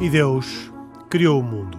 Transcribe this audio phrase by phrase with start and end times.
[0.00, 0.70] E Deus
[1.10, 1.76] criou o mundo.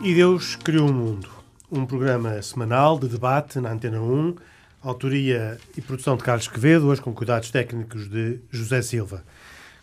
[0.00, 1.28] E Deus criou o mundo.
[1.68, 4.36] Um programa semanal de debate na Antena 1,
[4.84, 9.24] autoria e produção de Carlos Quevedo, hoje com cuidados técnicos de José Silva.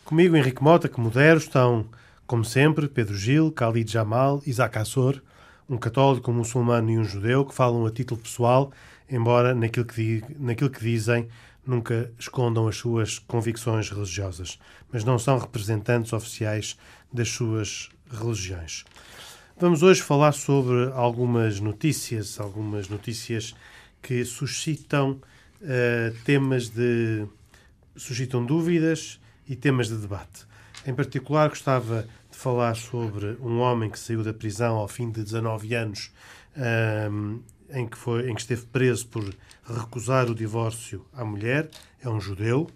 [0.06, 1.88] Comigo, Henrique Mota, que modero, estão,
[2.28, 5.22] como sempre, Pedro Gil, Khalid Jamal, Isaac Assor,
[5.70, 8.72] um católico, um muçulmano e um judeu que falam a título pessoal,
[9.10, 11.28] embora naquilo que, naquilo que dizem
[11.66, 14.60] nunca escondam as suas convicções religiosas,
[14.92, 16.78] mas não são representantes oficiais
[17.12, 18.86] das suas religiões.
[19.60, 23.56] Vamos hoje falar sobre algumas notícias, algumas notícias
[24.02, 25.20] que suscitam
[25.62, 27.26] uh, temas de
[27.96, 30.46] suscitam dúvidas e temas de debate.
[30.88, 35.22] Em particular, gostava de falar sobre um homem que saiu da prisão ao fim de
[35.22, 36.14] 19 anos,
[37.12, 39.36] um, em, que foi, em que esteve preso por
[39.68, 41.70] recusar o divórcio à mulher,
[42.02, 42.70] é um judeu.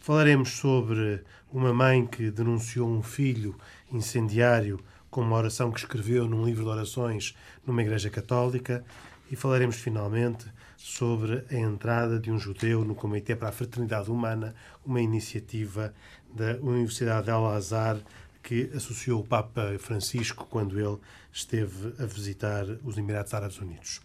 [0.00, 3.56] Falaremos sobre uma mãe que denunciou um filho
[3.90, 4.78] incendiário
[5.10, 7.34] com uma oração que escreveu num livro de orações
[7.66, 8.84] numa igreja católica
[9.30, 10.44] e falaremos finalmente
[10.76, 15.94] sobre a entrada de um judeu no Comitê para a Fraternidade Humana, uma iniciativa
[16.34, 17.98] da Universidade de Al-Azhar
[18.42, 20.98] que associou o Papa Francisco quando ele
[21.32, 24.00] esteve a visitar os Emirados Árabes Unidos.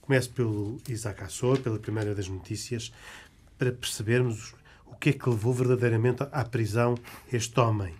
[0.00, 2.92] Começo pelo Isaac Assor, pela primeira das notícias,
[3.58, 4.54] para percebermos
[4.86, 6.96] o que é que levou verdadeiramente à prisão
[7.32, 7.94] este homem.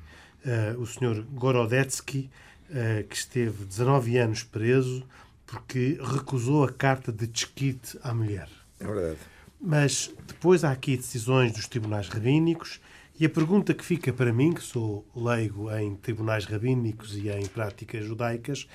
[0.45, 2.31] Uh, o senhor Gorodetsky,
[2.71, 5.05] uh, que esteve 19 anos preso
[5.47, 8.49] porque recusou a carta de desquite à mulher.
[8.79, 9.19] É verdade.
[9.61, 12.81] Mas depois há aqui decisões dos tribunais rabínicos
[13.21, 17.45] e a pergunta que fica para mim, que sou leigo em tribunais rabínicos e em
[17.45, 18.67] práticas judaicas,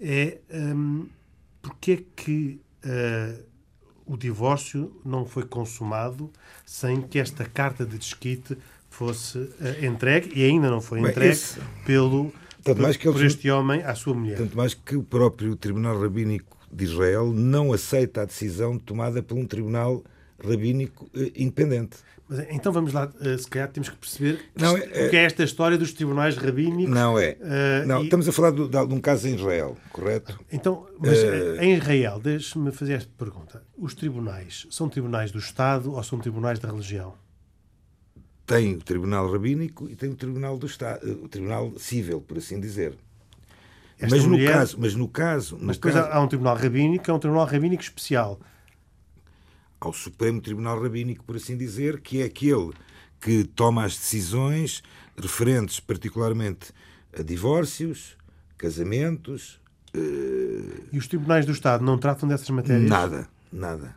[0.00, 1.06] é um,
[1.62, 3.44] porque é que uh,
[4.04, 6.32] o divórcio não foi consumado
[6.66, 8.58] sem que esta carta de desquite
[8.90, 11.38] fosse uh, entregue e ainda não foi entregue
[11.86, 12.32] pelo
[12.64, 14.36] tanto mais que por este homem à sua mulher.
[14.36, 19.38] Tanto mais que o próprio Tribunal Rabínico de Israel não aceita a decisão tomada por
[19.38, 20.02] um tribunal
[20.44, 21.98] rabínico eh, independente.
[22.32, 25.24] Mas, então vamos lá, eh, se calhar temos que perceber não, é, o que é
[25.24, 26.94] esta história dos tribunais rabínicos.
[26.94, 27.36] Não é.
[27.40, 28.04] Uh, não, e...
[28.04, 30.38] Estamos a falar de, de, um caso em Israel, correto?
[30.50, 31.60] Então, mas uh...
[31.60, 33.62] em Israel, deixe-me fazer esta pergunta.
[33.76, 37.14] Os tribunais são tribunais do Estado ou são tribunais da religião?
[38.44, 42.60] tem o Tribunal Rabínico e tem o Tribunal do Estado, o Tribunal Civil, por assim
[42.60, 42.94] dizer.
[43.98, 44.48] Esta mas, mulher...
[44.48, 45.58] no caso, mas no caso.
[45.60, 46.08] Mas depois caso...
[46.10, 48.38] há um Tribunal Rabínico, que é um Tribunal Rabínico especial.
[49.82, 52.70] Ao Supremo Tribunal Rabínico, por assim dizer, que é aquele
[53.20, 54.80] que toma as decisões
[55.20, 56.72] referentes particularmente
[57.12, 58.16] a divórcios,
[58.56, 59.60] casamentos.
[59.92, 60.86] Uh...
[60.92, 62.88] E os tribunais do Estado não tratam dessas matérias?
[62.88, 63.96] Nada, nada.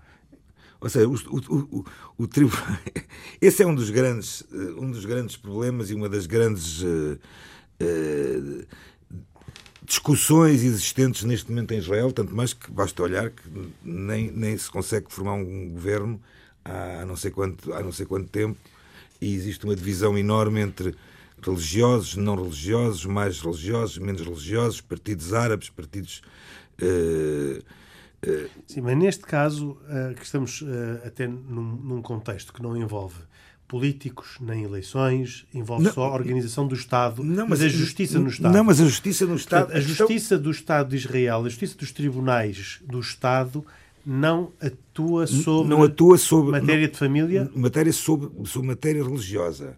[0.81, 1.85] Ou seja, o, o, o,
[2.17, 2.65] o tribunal.
[3.39, 7.19] Esse é um dos grandes, eh, um dos grandes problemas e uma das grandes uh,
[7.79, 8.65] uh,
[9.85, 13.43] discussões existentes neste momento em Israel, tanto mais que basta olhar que
[13.83, 16.19] nem, nem se consegue formar um governo
[16.63, 18.57] há não sei quanto, há não sei quanto tempo
[19.21, 20.95] e existe uma divisão enorme entre
[21.41, 26.21] religiosos, não religiosos, mais religiosos, menos religiosos, partidos árabes, partidos.
[26.81, 27.63] Uh,
[28.65, 30.65] Sim, mas neste caso, uh, que estamos uh,
[31.05, 33.17] até num, num, contexto que não envolve
[33.67, 38.19] políticos, nem eleições, envolve não, só a organização do Estado, não, mas, mas, a justiça
[38.19, 38.53] no Estado.
[38.53, 39.65] Não, mas a justiça no Estado.
[39.65, 43.65] Portanto, a justiça do Estado de Israel, a justiça dos tribunais do Estado
[44.05, 47.49] não atua sobre, não atua sobre matéria de família?
[47.55, 49.77] Matéria sobre, sobre matéria religiosa.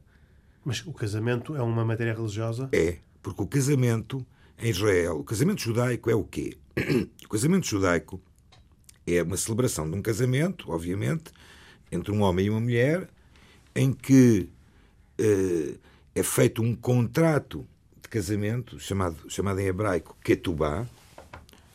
[0.65, 2.67] Mas o casamento é uma matéria religiosa?
[2.73, 4.25] É, porque o casamento
[4.59, 6.57] em Israel, o casamento judaico é o quê?
[7.25, 8.21] O casamento judaico
[9.05, 11.31] é uma celebração de um casamento, obviamente,
[11.91, 13.09] entre um homem e uma mulher,
[13.77, 14.49] em que
[15.21, 15.79] uh,
[16.15, 17.65] é feito um contrato
[18.01, 20.87] de casamento, chamado, chamado em hebraico ketubá.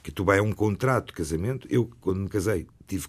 [0.02, 1.68] Ketubá é um contrato de casamento.
[1.70, 3.06] Eu, quando me casei, tive,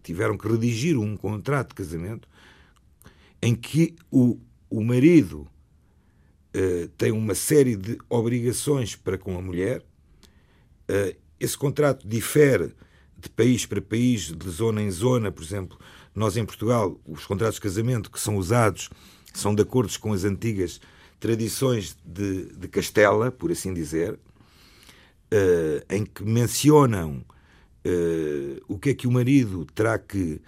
[0.00, 2.28] tiveram que redigir um contrato de casamento
[3.42, 4.38] em que o,
[4.70, 5.48] o marido
[6.54, 9.82] uh, tem uma série de obrigações para com a mulher.
[10.88, 12.74] Uh, esse contrato difere
[13.18, 15.76] de país para país, de zona em zona, por exemplo,
[16.14, 18.90] nós em Portugal, os contratos de casamento que são usados
[19.32, 20.80] são de acordo com as antigas
[21.18, 27.24] tradições de, de Castela, por assim dizer, uh, em que mencionam
[27.84, 30.40] uh, o que é que o marido terá que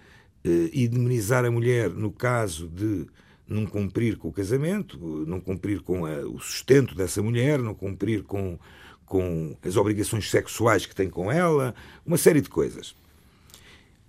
[0.44, 3.06] uh, indemnizar a mulher no caso de
[3.46, 8.22] não cumprir com o casamento, não cumprir com a, o sustento dessa mulher, não cumprir
[8.22, 8.58] com,
[9.04, 11.74] com as obrigações sexuais que tem com ela,
[12.04, 12.94] uma série de coisas.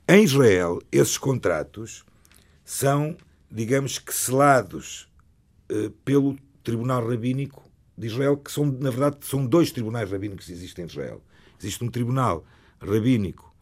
[0.06, 2.04] Em Israel, esses contratos
[2.66, 3.16] são,
[3.50, 5.08] digamos que, selados
[5.70, 7.64] eh, pelo Tribunal Rabínico
[7.98, 11.22] de Israel, que são, na verdade, são dois tribunais rabínicos que existem em Israel.
[11.58, 12.46] Existe um tribunal
[12.82, 13.54] rabínico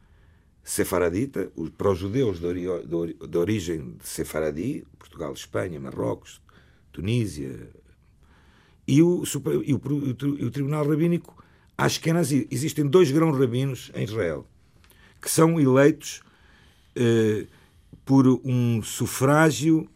[0.63, 6.41] sefaradita, para os judeus de, ori de origem de sefaradi, Portugal, Espanha, Marrocos,
[6.91, 7.69] Tunísia,
[8.87, 9.23] e o,
[9.63, 11.43] e o, o, Tribunal Rabínico
[11.77, 12.47] Ashkenazi.
[12.49, 14.47] Existem dois grãos rabinos em Israel,
[15.21, 16.21] que são eleitos
[18.05, 19.89] por um sufrágio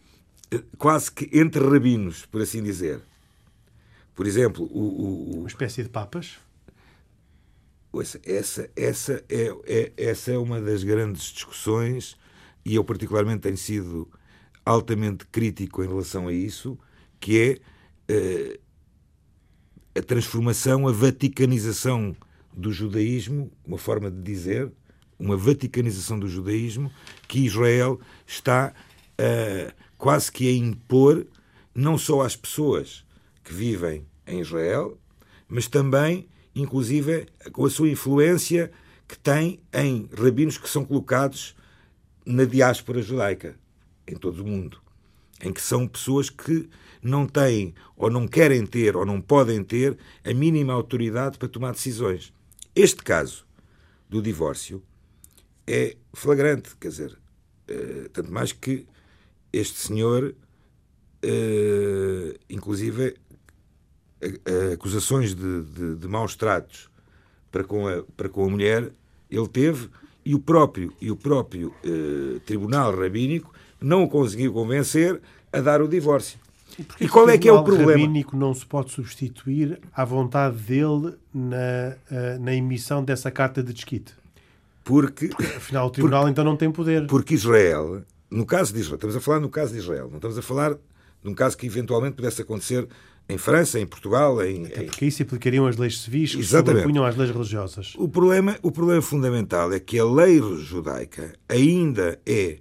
[0.50, 3.00] eh, quase que entre rabinos, por assim dizer.
[4.14, 6.38] Por exemplo, o, o, uma espécie de papas.
[7.94, 12.16] Essa, essa, essa, é, é, essa é uma das grandes discussões
[12.64, 14.10] e eu particularmente tenho sido
[14.64, 16.78] altamente crítico em relação a isso,
[17.18, 17.60] que
[18.08, 18.60] é uh,
[19.98, 22.14] a transformação, a vaticanização
[22.52, 24.70] do judaísmo, uma forma de dizer,
[25.18, 26.90] uma vaticanização do judaísmo,
[27.26, 28.72] que Israel está
[29.20, 31.26] uh, quase que a impor
[31.74, 33.04] não só às pessoas
[33.44, 34.98] que vivem em Israel,
[35.48, 38.70] mas também, inclusive, com a sua influência
[39.06, 41.54] que tem em rabinos que são colocados
[42.24, 43.56] na diáspora judaica,
[44.06, 44.80] em todo o mundo,
[45.40, 46.68] em que são pessoas que
[47.00, 51.72] não têm, ou não querem ter, ou não podem ter a mínima autoridade para tomar
[51.72, 52.32] decisões.
[52.74, 53.46] Este caso
[54.08, 54.82] do divórcio
[55.66, 57.18] é flagrante, quer dizer,
[57.70, 58.86] uh, tanto mais que
[59.52, 60.34] este senhor,
[61.24, 63.16] uh, inclusive,
[64.72, 66.88] acusações de, de, de, maus tratos
[67.50, 68.90] para com, a, para com a mulher,
[69.30, 69.88] ele teve,
[70.24, 75.20] e o próprio, e o próprio uh, Tribunal Rabínico não o conseguiu convencer
[75.52, 76.38] a dar o divórcio.
[76.78, 77.92] E, e qual é que é o problema?
[77.92, 81.96] O rabínico não se pode substituir à vontade dele na,
[82.38, 84.12] na emissão dessa carta de desquite?
[84.86, 87.06] Porque, porque afinal, o tribunal porque, então não tem poder.
[87.08, 90.38] Porque Israel, no caso de Israel, estamos a falar no caso de Israel, não estamos
[90.38, 92.86] a falar de um caso que eventualmente pudesse acontecer
[93.28, 94.66] em França, em Portugal, em.
[94.66, 96.82] Até porque isso implicariam as leis civis que Exatamente.
[96.82, 97.94] sobrepunham às leis religiosas.
[97.96, 102.58] O problema, o problema fundamental é que a lei judaica ainda é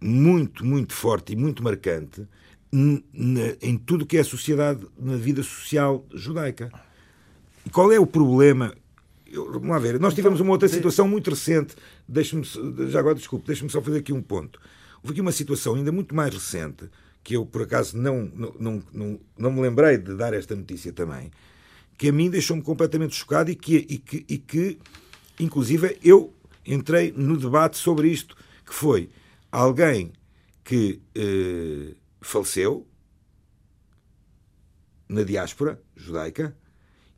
[0.00, 2.24] muito, muito forte e muito marcante
[2.72, 6.70] em tudo que é a sociedade, na vida social judaica.
[7.66, 8.72] E qual é o problema?
[9.30, 10.00] Eu, vamos lá ver.
[10.00, 11.76] Nós tivemos uma outra situação muito recente.
[12.06, 12.44] Deixe-me,
[12.90, 14.60] já agora, desculpe, deixe-me só fazer aqui um ponto.
[15.02, 16.88] Houve aqui uma situação ainda muito mais recente
[17.22, 20.92] que eu por acaso não, não, não, não, não me lembrei de dar esta notícia
[20.94, 21.30] também,
[21.98, 24.78] que a mim deixou-me completamente chocado e que, e, que, e que,
[25.38, 26.32] inclusive, eu
[26.64, 29.10] entrei no debate sobre isto, que foi
[29.50, 30.12] alguém
[30.64, 32.86] que eh, faleceu
[35.08, 36.56] na diáspora judaica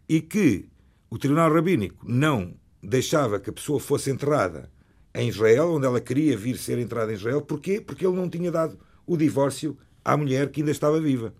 [0.08, 0.69] e que
[1.10, 4.70] o Tribunal Rabínico não deixava que a pessoa fosse enterrada
[5.14, 7.42] em Israel, onde ela queria vir ser enterrada em Israel.
[7.42, 7.80] Porquê?
[7.80, 11.34] Porque ele não tinha dado o divórcio à mulher que ainda estava viva.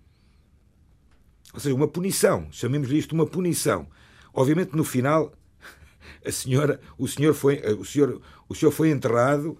[1.55, 3.87] Ou seja, uma punição, chamemos-lhe isto uma punição.
[4.35, 5.33] Obviamente, no final,
[6.27, 9.51] a senhora, o senhor foi, o senhor, o senhor foi enterrado,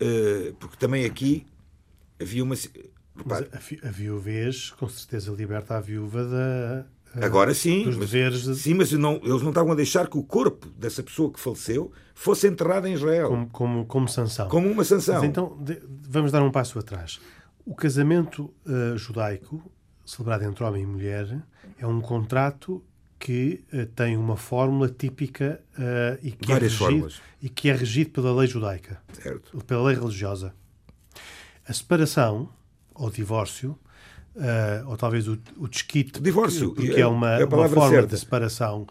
[0.00, 1.46] uh, porque também aqui
[2.20, 2.54] havia uma.
[3.24, 6.86] Mas a, a viuvez, com certeza, liberta a viúva da.
[7.14, 8.54] Eh, Agora sim, dos mas, deveres de...
[8.56, 11.92] sim, mas não, eles não estavam a deixar que o corpo dessa pessoa que faleceu
[12.14, 13.28] fosse enterrado em Israel.
[13.28, 14.48] Como, como, como sanção.
[14.48, 15.16] Como uma sanção.
[15.16, 17.20] Mas então, de, vamos dar um passo atrás.
[17.64, 19.62] O casamento uh, judaico,
[20.04, 21.42] celebrado entre homem e mulher,
[21.78, 22.82] é um contrato
[23.18, 27.22] que uh, tem uma fórmula típica uh, e, que é Várias é regido, fórmulas.
[27.42, 29.58] e que é regido pela lei judaica, certo.
[29.64, 30.54] pela lei religiosa.
[31.66, 32.48] A separação
[32.94, 33.76] ou divórcio,
[34.86, 38.14] ou talvez o, o desquite, divórcio, porque é, é uma, é uma forma certa.
[38.14, 38.86] de separação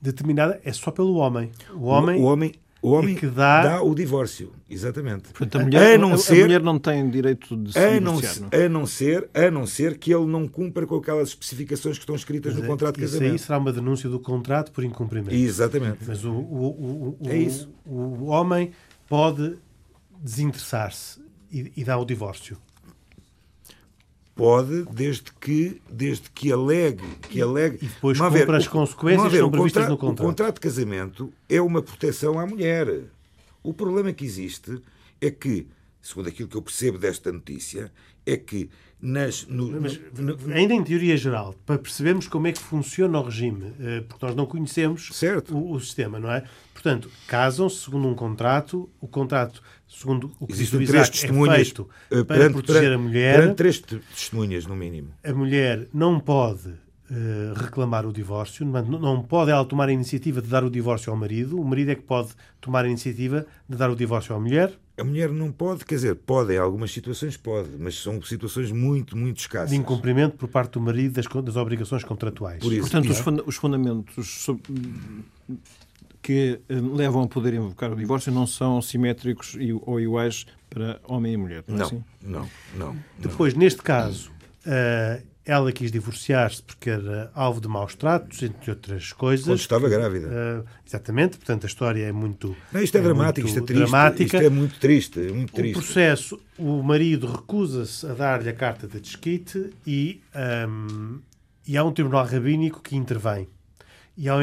[0.00, 1.50] determinada, é só pelo homem.
[1.74, 2.52] O homem, o, o homem
[2.84, 3.62] o homem que dá...
[3.62, 3.82] dá...
[3.82, 5.30] o divórcio, exatamente.
[5.32, 7.98] Portanto, a mulher, a não a, ser, a mulher não tem direito de se a
[7.98, 12.02] não, a não ser A não ser que ele não cumpra com aquelas especificações que
[12.02, 13.24] estão escritas Mas no é, contrato de casamento.
[13.24, 15.34] Isso aí será uma denúncia do contrato por incumprimento.
[15.34, 16.00] Exatamente.
[16.06, 17.70] Mas o, o, o, é isso.
[17.86, 18.70] o homem
[19.08, 19.56] pode
[20.20, 22.58] desinteressar-se e, e dar o divórcio.
[24.34, 27.06] Pode, desde que, desde que alegue.
[27.28, 27.78] Que alegue.
[27.80, 30.20] E depois compra ver, as consequências que são previstas no contrato.
[30.20, 33.04] O contrato de casamento é uma proteção à mulher.
[33.62, 34.82] O problema que existe
[35.20, 35.68] é que,
[36.02, 37.92] segundo aquilo que eu percebo desta notícia,
[38.26, 38.68] é que
[39.04, 40.00] nas, no, Mas,
[40.50, 44.34] ainda em teoria geral, para percebermos como é que funciona o regime, eh, porque nós
[44.34, 45.10] não conhecemos
[45.50, 46.42] o, o, sistema, não é?
[46.72, 51.20] Portanto, casam-se segundo um contrato, o contrato, segundo o que Existem diz o três Isaac,
[51.20, 53.54] testemunhas, é feito uh, para proteger perante, a mulher.
[53.54, 55.10] três testemunhas, no mínimo.
[55.22, 56.72] A mulher não pode
[57.54, 61.18] reclamar o divórcio, não, não pode ela tomar a iniciativa de dar o divórcio ao
[61.18, 62.30] marido, o marido é que pode
[62.60, 66.14] tomar a iniciativa de dar o divórcio à mulher, a mulher não pode, quer dizer,
[66.14, 69.70] pode, em algumas situações pode, mas são situações muito, muito escassas.
[69.70, 72.60] De incumprimento por parte do marido das, das obrigações contratuais.
[72.60, 74.46] Por isso, Portanto, os, funda os, fundamentos
[76.22, 81.32] que eh, levam a poder invocar o divórcio não são simétricos ou iguais para homem
[81.32, 81.64] e mulher.
[81.66, 82.04] Não, é assim?
[82.22, 84.30] não, não, não, Depois, neste caso,
[84.64, 89.44] uh, ela quis divorciar-se porque era alvo de maus tratos, entre outras coisas.
[89.44, 90.26] Quando estava grávida.
[90.26, 92.56] Uh, exatamente, portanto a história é muito.
[92.72, 93.80] Não, isto é, é dramático, isto é triste.
[93.80, 94.36] Dramática.
[94.36, 95.20] Isto é muito triste.
[95.20, 95.78] É muito triste.
[95.78, 100.22] O processo, o marido recusa-se a dar-lhe a carta de desquite e,
[100.66, 101.20] um,
[101.66, 103.46] e há um tribunal rabínico que intervém.
[104.16, 104.40] E, há, uh,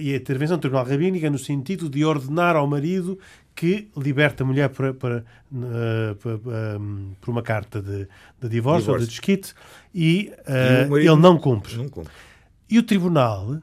[0.00, 3.18] e a intervenção do tribunal rabínico é no sentido de ordenar ao marido
[3.54, 6.40] que liberta a mulher por, por, uh, por,
[6.80, 8.08] um, por uma carta de,
[8.40, 9.54] de divórcio, divórcio, ou de desquite
[9.94, 10.32] e,
[10.90, 11.76] uh, e ele não cumpre.
[11.76, 12.12] não cumpre.
[12.68, 13.58] E o tribunal,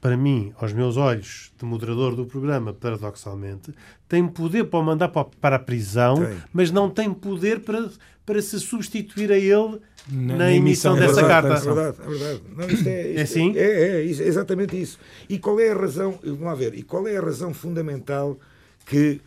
[0.00, 3.72] para mim, aos meus olhos de moderador do programa, paradoxalmente,
[4.06, 6.36] tem poder para o mandar para a prisão, tem.
[6.52, 7.88] mas não tem poder para,
[8.26, 11.54] para se substituir a ele na, na emissão, emissão dessa é carta.
[11.54, 12.42] É verdade, é verdade.
[12.54, 13.56] Não, isto é, isto é assim?
[13.56, 14.98] É, é, é, exatamente isso.
[15.28, 18.38] E qual é a razão, vamos lá ver, e qual é a razão fundamental
[18.84, 19.20] que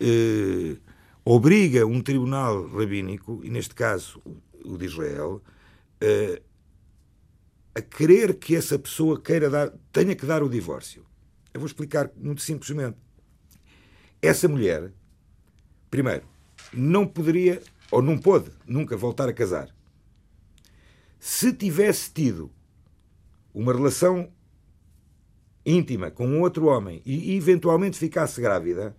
[0.00, 0.76] eh,
[1.24, 4.22] obriga um tribunal rabínico, e neste caso
[4.64, 5.42] o de Israel,
[6.00, 6.40] eh,
[7.74, 11.04] a querer que essa pessoa queira dar, tenha que dar o divórcio.
[11.52, 12.96] Eu vou explicar muito simplesmente.
[14.20, 14.92] Essa mulher,
[15.90, 16.24] primeiro,
[16.72, 19.74] não poderia ou não pôde nunca voltar a casar.
[21.20, 22.50] Se tivesse tido
[23.54, 24.30] uma relação
[25.68, 28.96] íntima com outro homem e eventualmente ficasse grávida,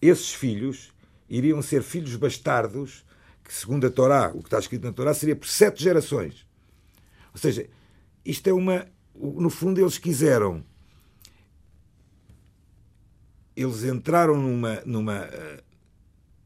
[0.00, 0.92] esses filhos
[1.28, 3.04] iriam ser filhos bastardos,
[3.42, 6.46] que segundo a Torá, o que está escrito na Torá, seria por sete gerações.
[7.32, 7.68] Ou seja,
[8.24, 8.86] isto é uma.
[9.14, 10.64] No fundo, eles quiseram.
[13.56, 14.82] Eles entraram numa.
[14.84, 15.71] numa uh,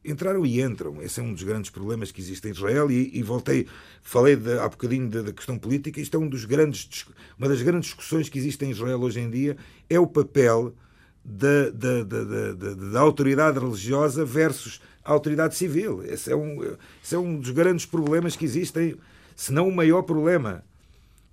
[0.07, 1.03] entraram e entram.
[1.03, 2.91] Esse é um dos grandes problemas que existe em Israel.
[2.91, 3.67] E, e voltei,
[4.03, 6.01] falei de, há bocadinho da, questão política.
[6.01, 7.07] Isto é um dos grandes,
[7.39, 9.57] uma das grandes discussões que existem em Israel hoje em dia.
[9.89, 10.75] É o papel
[11.25, 16.03] da, da, da, da, autoridade religiosa versus a autoridade civil.
[16.05, 16.63] Esse é, um,
[17.03, 18.97] esse é um dos grandes problemas que existem,
[19.35, 20.65] se não o maior problema.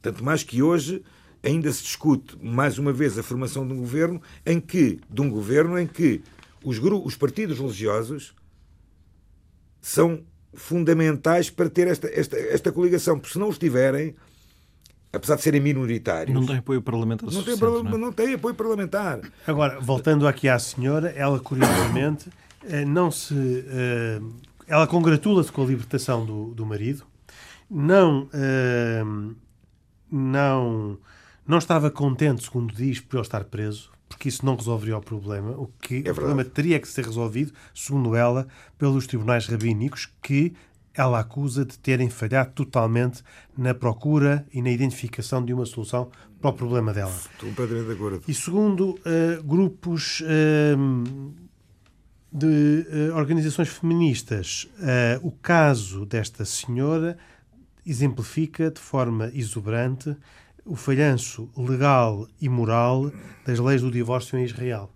[0.02, 1.04] Tanto mais que hoje
[1.44, 5.30] ainda se discute, mais uma vez, a formação de um governo em que, de um
[5.30, 6.22] governo em que
[6.64, 8.34] os, os partidos religiosos
[9.84, 10.22] são
[10.54, 14.16] fundamentais para ter esta, esta, esta coligação, porque se não os tiverem,
[15.12, 16.34] apesar de serem minoritários.
[16.34, 17.98] Não tem apoio parlamentar não tem, não, é?
[17.98, 19.20] não tem apoio parlamentar.
[19.46, 22.30] Agora, voltando aqui à senhora, ela curiosamente
[22.64, 23.66] eh, não se.
[23.68, 24.22] Eh,
[24.68, 27.04] ela congratula-se com a libertação do, do marido,
[27.70, 28.30] não.
[28.34, 29.04] Eh,
[30.10, 30.98] não.
[31.46, 35.52] Não estava contente, segundo diz, por ele estar preso, porque isso não resolveria o problema.
[35.52, 40.54] O que é o problema teria que ser resolvido, segundo ela, pelos tribunais rabínicos que
[40.94, 43.24] ela acusa de terem falhado totalmente
[43.58, 47.12] na procura e na identificação de uma solução para o problema dela.
[47.12, 48.24] Estou completamente de acordo.
[48.28, 51.34] E segundo uh, grupos uh,
[52.32, 54.70] de uh, organizações feministas,
[55.24, 57.18] o caso desta senhora
[57.84, 60.16] exemplifica de forma exuberante
[60.66, 63.12] o falhanço legal e moral
[63.46, 64.90] das leis do divórcio em Israel.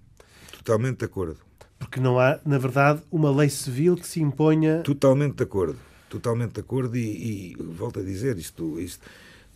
[0.51, 1.37] Totalmente de acordo.
[1.77, 4.81] Porque não há, na verdade, uma lei civil que se imponha.
[4.81, 5.77] Totalmente de acordo
[6.09, 9.05] totalmente de acordo e, e volto a dizer isto, isto,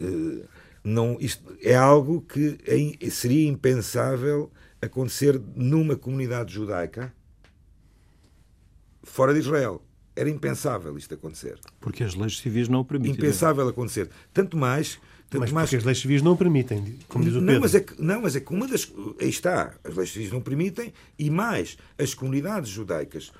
[0.01, 0.45] uh,
[0.83, 4.51] não, isto é algo que é, seria impensável
[4.81, 7.13] acontecer numa comunidade judaica
[9.03, 9.81] fora de Israel.
[10.15, 11.57] Era impensável isto acontecer.
[11.79, 13.15] Porque as leis civis não o permitem.
[13.15, 14.09] Impensável acontecer.
[14.33, 14.99] Tanto mais.
[15.33, 17.53] Mas as leis civis não permitem, como diz o Pedro.
[17.53, 18.91] Não, mas é que, não, mas é que uma das.
[19.19, 19.73] Aí está.
[19.83, 23.31] As leis civis não permitem e mais, as comunidades judaicas.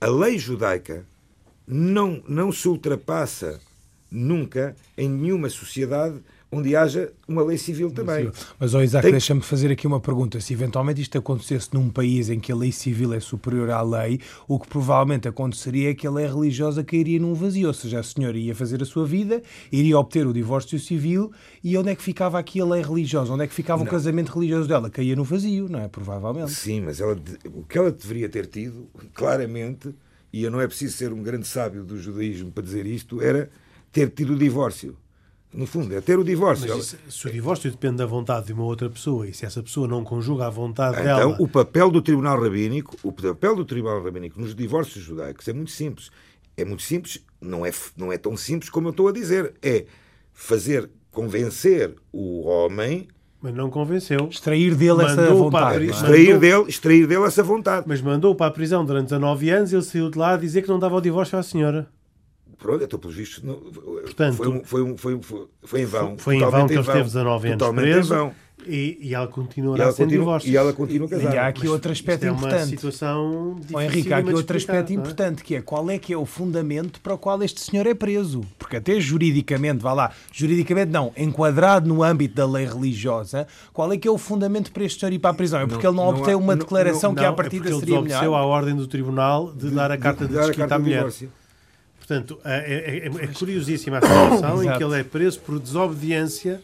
[0.00, 1.04] A lei judaica
[1.66, 3.60] não, não se ultrapassa
[4.10, 6.20] nunca em nenhuma sociedade
[6.52, 8.30] onde haja uma lei civil também.
[8.58, 9.12] Mas, oh, Isaac, Tem...
[9.12, 10.40] deixa-me fazer aqui uma pergunta.
[10.40, 14.20] Se eventualmente isto acontecesse num país em que a lei civil é superior à lei,
[14.48, 17.68] o que provavelmente aconteceria é que a lei religiosa cairia num vazio.
[17.68, 21.30] Ou seja, a senhora ia fazer a sua vida, iria obter o divórcio civil
[21.62, 23.32] e onde é que ficava aqui a lei religiosa?
[23.32, 23.86] Onde é que ficava não.
[23.86, 24.90] o casamento religioso dela?
[24.90, 25.88] Caía no vazio, não é?
[25.88, 26.50] Provavelmente.
[26.50, 27.16] Sim, mas ela,
[27.54, 29.94] o que ela deveria ter tido, claramente,
[30.32, 33.50] e eu não é preciso ser um grande sábio do judaísmo para dizer isto, era
[33.92, 34.96] ter tido o divórcio.
[35.52, 36.68] No fundo, é ter o divórcio.
[36.68, 39.60] Mas isso, se o divórcio depende da vontade de uma outra pessoa e se essa
[39.62, 41.36] pessoa não conjuga a vontade então, dela.
[41.40, 45.72] o papel do Tribunal Rabínico, o papel do Tribunal Rabínico nos divórcios judaicos é muito
[45.72, 46.10] simples.
[46.56, 49.54] É muito simples, não é, não é tão simples como eu estou a dizer.
[49.60, 49.86] É
[50.32, 53.08] fazer convencer o homem
[53.42, 54.28] Mas não convenceu.
[54.30, 55.78] Extrair dele essa Mandou para a vontade.
[55.78, 55.96] pri- não é?
[55.96, 57.86] extrair Mandou- dele, extrair dele essa vontade.
[57.88, 60.62] Mas mandou para a prisão durante 19 anos e ele saiu de lá a dizer
[60.62, 61.88] que não dava o divórcio à senhora.
[62.60, 65.84] Pronto, então, pelos vistos, não- Portanto, foi, um- foi, um- foi, um- foi, foi em
[65.86, 66.18] vão.
[66.18, 68.32] Foi em vão que ele esteve 19 anos Totalmente preso em vão.
[68.66, 70.50] e, e ela E continuará ela, sem continua, divórcio.
[70.52, 71.40] e ela continua E casada.
[71.40, 72.68] há aqui outro aspecto Isto é uma importante.
[72.70, 75.00] situação Ó, Henrique, há aqui de outro aspecto não é?
[75.00, 77.94] importante, que é qual é que é o fundamento para o qual este senhor é
[77.94, 78.42] preso.
[78.58, 83.96] Porque até juridicamente, vá lá, juridicamente não, enquadrado no âmbito da lei religiosa, qual é
[83.96, 85.60] que é o fundamento para este senhor ir para a prisão?
[85.60, 87.70] É porque Não- ele não não obteve uma não- declaração que à Não, é partida
[87.70, 88.22] ele seria melhor.
[88.34, 90.84] à ordem do tribunal de, dar a carta de, dar a desquite carta à de
[90.84, 90.96] mulher.
[90.98, 91.32] divórcio.
[92.10, 96.60] Portanto, é, é- é- é curiosíssima a situação em que ele é preso por desobediência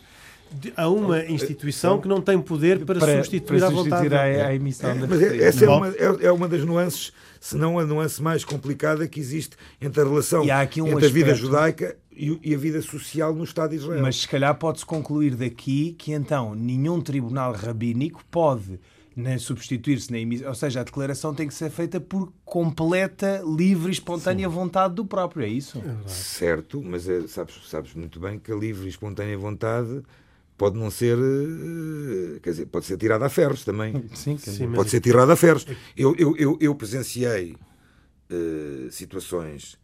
[0.51, 4.13] de- a uma instituição que não tem poder para, Para- substituir para a vontade.
[4.13, 7.57] a, a emissão da Mas é- essa é uma, é, é uma das nuances, se
[7.57, 11.07] não a nuance mais complicada que existe entre a relação E há aqui um entre
[11.07, 14.03] a vida aspecto- judaica e, e a vida social no Estado de Israel.
[14.03, 18.81] Mas se calhar pode-se concluir daqui que então nenhum tribunal rabínico pode
[19.17, 23.89] nem substituir-se na emissão, ou seja, a declaração tem que ser feita por completa, livre
[23.89, 25.83] e espontânea vontade do próprio, é isso?
[26.07, 30.03] Certo, mas é- sabes, sabes muito bem que a livre e espontânea vontade
[30.59, 33.95] pode não ser, eh, quer dizer, pode ser tirada a ferros também.
[34.15, 35.67] Sim, Sim, mas Pode ser tirada a ferros.
[35.97, 37.57] Eu, eu, eu, eu presenciei
[38.31, 39.79] eh, situações,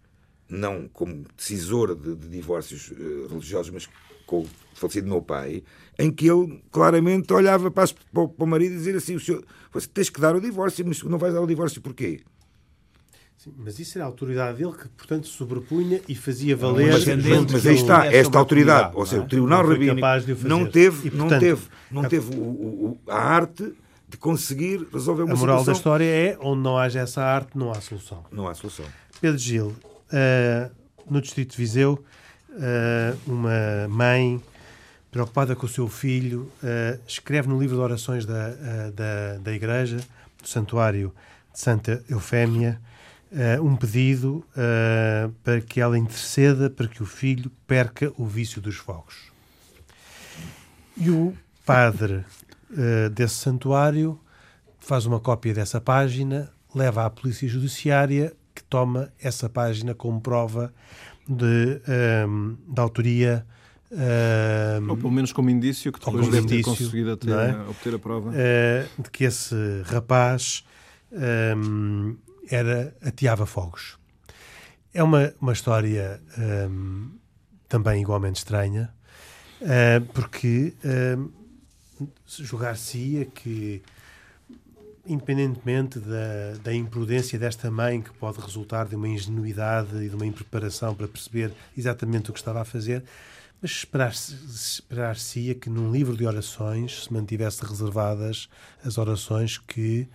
[0.49, 3.89] não como decisor de, de divórcios eh, religiosos, mas
[4.27, 5.63] com o falecido meu pai,
[5.99, 9.15] em que ele claramente olhava para, as- para o- para o marido e dizia assim:
[9.17, 12.21] o senhor, você tens que dar o divórcio, mas não vais dar o divórcio porquê?
[13.37, 16.93] Sim, mas isso era a autoridade dele que, portanto, sobrepunha e fazia valer.
[16.93, 19.27] Mas, mas que aí está, é esta autoridade, ou seja, não é?
[19.27, 20.01] o Tribunal Não Rabínico
[20.45, 23.73] o não teve, E, não portanto, teve, não a- teve o- o- o- a arte
[24.09, 25.81] de conseguir resolver uma A moral da situação.
[25.81, 28.25] história é onde não haja essa arte, não há solução.
[28.31, 28.85] Não há solução.
[29.21, 29.75] Pedro Gil,
[30.13, 30.71] eh,
[31.11, 31.99] no Distrito de Viseu,
[32.61, 34.43] eh, uma mãe
[35.13, 39.53] preocupada com o seu filho eh, escreve no livro de orações da, eh, da, da
[39.53, 39.99] Igreja,
[40.41, 41.13] do Santuário
[41.53, 42.81] de Santa Eufémia,
[43.31, 44.43] eh, um pedido
[45.45, 49.31] para que ela interceda para que o filho perca o vício dos fogos.
[50.97, 52.25] E o padre
[53.15, 54.19] desse santuário
[54.79, 60.73] faz uma cópia dessa página, leva à polícia judiciária que toma essa página como prova
[61.29, 63.47] de, ehm, da autoria
[63.91, 67.57] ehm, Ou pelo menos como indício que depois deve ter indício, conseguido até é?
[67.69, 68.33] obter a prova.
[68.35, 69.55] eh, de que esse
[69.85, 70.65] rapaz
[71.13, 72.15] ehm,
[72.51, 73.99] era, ateava fogos.
[74.95, 76.21] É uma, uma história
[77.69, 78.93] também igualmente estranha,
[79.63, 81.29] eh, porque ehm,
[82.27, 83.83] julgar-se-ia que,
[85.07, 90.27] independentemente da, da imprudência desta mãe, que pode resultar de uma ingenuidade e de uma
[90.27, 93.03] impreparação para perceber exatamente o que estava a fazer,
[93.61, 98.49] mas esperar-se- esperar-se-ia que num livro de orações se mantivesse reservadas
[98.85, 100.07] as orações que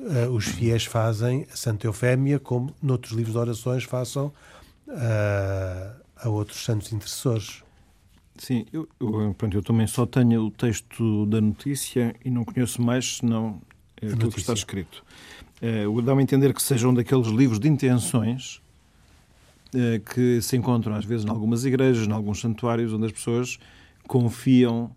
[0.00, 4.32] eh, os fiéis fazem a Santa Eufémia, como noutros livros de orações façam
[4.88, 7.62] ah, a outros santos intercessores.
[8.38, 12.82] Sim, eu, eu, pronto, eu também só tenho o texto da notícia e não conheço
[12.82, 13.60] mais senão
[13.96, 15.02] aquilo que está escrito.
[15.60, 18.60] É, o Dá-me a entender que seja um daqueles livros de intenções
[19.74, 23.58] é, que se encontram às vezes em algumas igrejas, em alguns santuários, onde as pessoas
[24.06, 24.90] confiam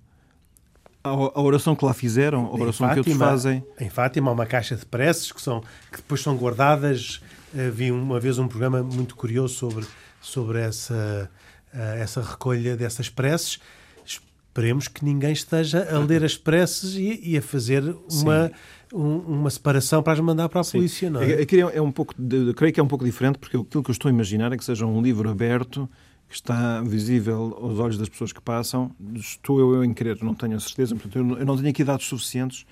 [1.04, 3.64] a, oração que lá fizeram, a oração que outros Fátima- fazem.
[3.80, 7.22] Em Fátima há uma caixa de preces que, são, que depois são guardadas.
[7.56, 9.86] Eh, Vi uma vez um programa muito curioso sobre,
[10.22, 11.30] sobre essa,
[11.74, 13.60] eh, essa recolha dessas preces.
[14.06, 17.82] Esperemos que ninguém esteja a ler as preces e, e a fazer
[18.12, 18.52] uma,
[18.94, 21.42] um- uma separação para as mandar para a polícia, não é?
[21.42, 23.90] Aqui é, é um pouco, de- creio que é um pouco diferente, porque aquilo que
[23.90, 25.90] eu estou a imaginar é que seja um livro aberto,
[26.28, 28.92] que está visível aos olhos das pessoas que passam.
[29.16, 31.84] Estou eu em querer, não tenho a certeza, portanto, eu não- eu não tenho aqui
[31.84, 32.66] dados suficientes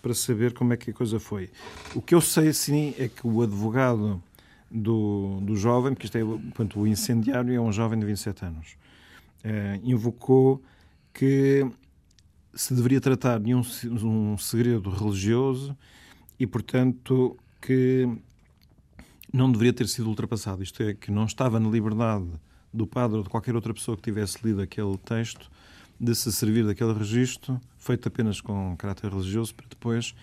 [0.00, 1.50] para saber como é que a coisa foi.
[1.94, 4.22] O que eu sei, sim, é que o advogado
[4.70, 8.76] do, do jovem, porque isto é, portanto, o incendiário é um jovem de 27 anos,
[9.42, 10.62] eh, invocou
[11.12, 11.64] que
[12.54, 13.62] se deveria tratar de um,
[14.02, 15.76] um segredo religioso
[16.38, 18.08] e, portanto, que
[19.32, 20.62] não deveria ter sido ultrapassado.
[20.62, 22.26] Isto é, que não estava na liberdade
[22.72, 25.50] do padre ou de qualquer outra pessoa que tivesse lido aquele texto
[25.98, 30.14] de se servir daquele registro, feito apenas com caráter religioso, para depois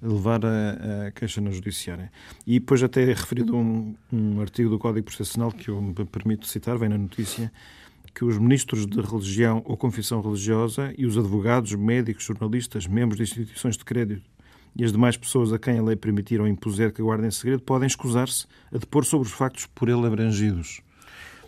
[0.00, 2.10] levar a, a queixa na judiciária.
[2.46, 6.46] E depois até é referido um, um artigo do Código Processual que eu me permito
[6.46, 7.52] citar, vem na notícia,
[8.18, 13.22] que os ministros de religião ou confissão religiosa e os advogados, médicos, jornalistas, membros de
[13.22, 14.28] instituições de crédito
[14.74, 17.86] e as demais pessoas a quem a lei permitir ou impuser que guardem segredo podem
[17.86, 20.80] escusar-se a depor sobre os factos por ele abrangidos.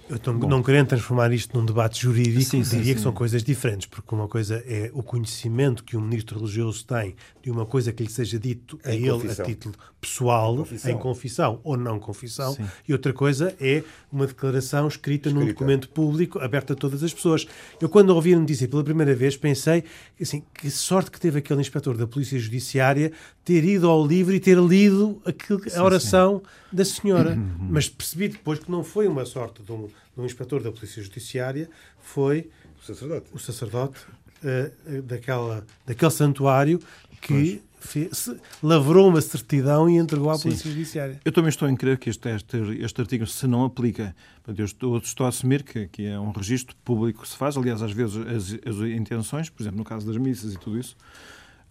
[0.08, 3.04] Eu tô, não querendo transformar isto num debate jurídico, Sim, sim, diria que sim.
[3.04, 7.50] são coisas diferentes, porque uma coisa é o conhecimento que um ministro religioso tem de
[7.50, 9.44] uma coisa que lhe seja dito a ele confissão.
[9.44, 10.90] a título pessoal, Confissão.
[10.90, 12.64] em confissão ou não confissão, Sim.
[12.88, 15.52] e outra coisa é uma declaração escrita, num Escrita.
[15.52, 17.46] documento público aberto a todas as pessoas.
[17.80, 19.84] Eu, quando ouvi a notícia pela primeira vez, pensei
[20.20, 23.12] assim, que sorte que teve aquele inspetor da Polícia Judiciária
[23.44, 27.36] ter ido ao livro e ter lido aquilo, a oração da senhora.
[27.60, 31.02] Mas percebi depois que não foi uma sorte de um, de um inspetor da Polícia
[31.02, 31.68] Judiciária,
[32.00, 32.48] foi
[32.82, 33.26] O sacerdote.
[33.34, 33.98] o sacerdote
[34.42, 34.70] eh,
[35.04, 36.80] daquela, daquele santuário
[37.20, 40.42] que fe- se- lavrou uma certidão e entregou à Sim.
[40.44, 41.20] Polícia Judiciária.
[41.24, 44.14] Eu também estou em crer que este, este, este artigo se não aplica.
[44.56, 47.56] Eu estou, estou a assumir que, que é um registro público que se faz.
[47.56, 50.96] Aliás, às vezes as, as intenções, por exemplo, no caso das missas e tudo isso,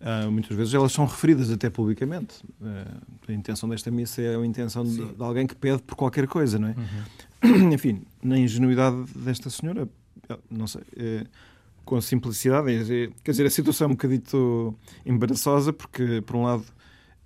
[0.01, 2.35] ah, muitas vezes elas são referidas até publicamente.
[2.61, 2.85] Ah,
[3.27, 6.57] a intenção desta missa é a intenção de, de alguém que pede por qualquer coisa,
[6.57, 6.75] não é?
[7.73, 9.87] Enfim, na ingenuidade desta senhora,
[10.49, 11.25] não sei, eh,
[11.89, 12.67] com simplicidade,
[13.23, 16.63] quer dizer, a situação é um bocadito embaraçosa, porque, por um lado,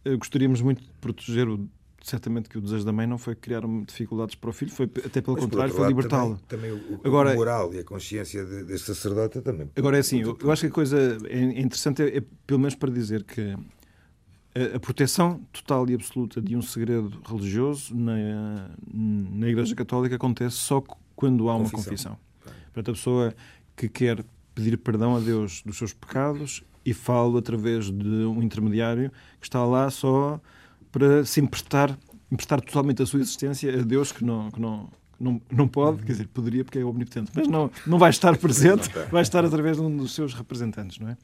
[0.06, 1.67] eh, gostaríamos muito de proteger o.
[2.02, 5.21] Certamente que o desejo da mãe não foi criar dificuldades para o filho, foi até
[5.21, 6.38] pelo Mas, contrário, foi libertá-lo.
[6.49, 9.69] Também, também o, o Agora- moral e a consciência de- deste sacerdote também.
[9.76, 12.76] Agora é assim, eu, eu acho que a coisa é interessante, é, é pelo menos
[12.76, 13.41] para dizer que
[14.56, 20.58] a, a proteção total e absoluta de um segredo religioso na, na Igreja Católica acontece
[20.58, 20.84] só
[21.15, 21.84] quando há uma Confissão.
[21.84, 22.17] confissão.
[22.73, 23.34] Portanto, a pessoa
[23.78, 29.12] que quer pedir perdão a Deus dos seus pecados e fala através de um intermediário
[29.39, 30.39] que está lá só
[30.92, 31.98] para se emprestar,
[32.32, 34.89] emprestar totalmente a sua existência a Deus que não, que não,
[35.20, 38.89] não, não pode, quer dizer, poderia porque é omnipotente, mas não, não vai estar presente,
[39.12, 41.18] vai estar através de um dos seus representantes, não é?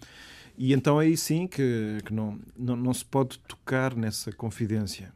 [0.58, 5.14] E então aí sim que, que não, não, não se pode tocar nessa confidência,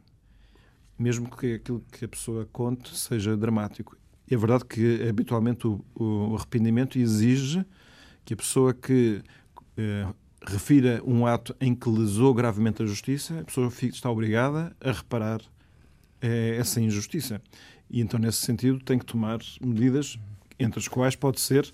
[0.98, 3.96] mesmo que aquilo que a pessoa conte seja dramático.
[4.30, 7.64] É verdade que habitualmente o, o arrependimento exige
[8.24, 9.22] que a pessoa que
[9.76, 10.06] eh,
[10.46, 15.40] refira um ato em que lesou gravemente a justiça, a pessoa está obrigada a reparar
[16.20, 17.40] eh, essa injustiça.
[17.90, 20.18] E então, nesse sentido, tem que tomar medidas,
[20.58, 21.70] entre as quais pode ser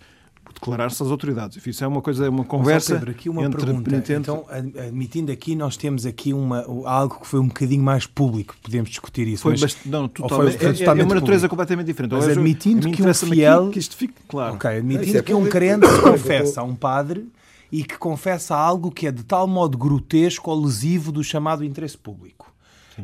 [0.55, 1.65] declarar-se às autoridades.
[1.67, 4.13] Isso é uma coisa, é uma conversa Pedro, aqui uma entre pergunta.
[4.13, 8.55] Então, ad- admitindo aqui, nós temos aqui uma, algo que foi um bocadinho mais público,
[8.63, 9.43] podemos discutir isso.
[9.43, 9.89] Foi mas, bast...
[9.89, 10.59] Não, totalmente.
[10.59, 11.49] foi é- totalmente é uma natureza público.
[11.51, 12.13] completamente diferente.
[12.13, 14.55] Mas admitindo que um fiel- que isto fique claro.
[14.55, 17.29] Ok, Isso admitindo é que um crente confessa a um padre
[17.73, 21.97] e que confessa algo que é de tal modo grotesco ou lesivo do chamado interesse
[21.97, 22.53] público.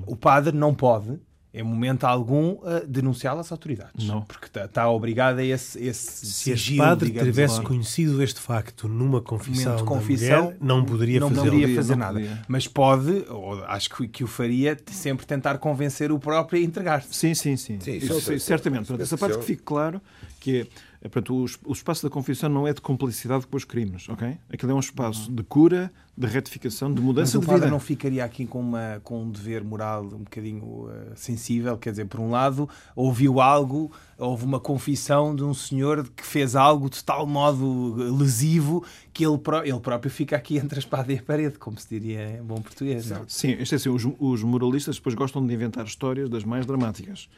[0.06, 1.18] O padre não pode,
[1.59, 4.07] em momento algum, eh, denunciá-lo às autoridades.
[4.07, 4.21] Não.
[4.23, 7.62] Porque está, está obrigado a esse, esse Se este sigilo, padre digamos tivesse assim.
[7.62, 12.21] conhecido este facto numa confissão, confissão, mulher, não poderia não poderia Não fazer podia, nada.
[12.21, 12.45] não podia.
[12.47, 17.09] Mas pode, ou acho que, que o faria, sempre tentar convencer o próprio a entregar-se.
[17.14, 17.81] Sim, sim, sim.
[17.81, 18.79] Sim, Isso, isso é sim, outra- certamente.
[18.88, 19.99] Portanto, essa parte é- que fique claro
[20.38, 20.66] que é, é,
[21.09, 24.37] portanto, o, o espaço da confissão não é de complicidade com os crimes, ok?
[24.53, 27.71] Aquilo é um espaço de cura, de retificação, de Mas mudança o de vida.
[27.71, 32.07] não ficaria aqui com, uma, com um dever moral um bocadinho eh, sensível, quer dizer,
[32.07, 37.05] por um lado, ouviu algo, houve uma confissão de um senhor que fez algo de
[37.05, 41.59] tal modo lesivo que ele, ele próprio fica aqui entre a espada e a parede,
[41.59, 43.11] como se diria em bom português.
[43.11, 43.21] não é?
[43.29, 47.29] Sim, isto é assim, os, os moralistas depois gostam de inventar histórias das mais dramáticas.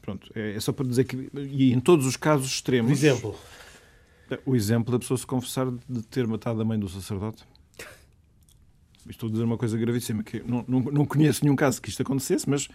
[0.00, 3.36] Pronto, é, é só para dizer que, e em todos os casos extremos, Por exemplo,
[4.44, 7.44] o exemplo da pessoa se confessar de ter matado a mãe do sacerdote.
[9.08, 12.00] Estou a dizer uma coisa gravíssima, que não, não, não conheço nenhum caso que isto
[12.00, 12.68] acontecesse, mas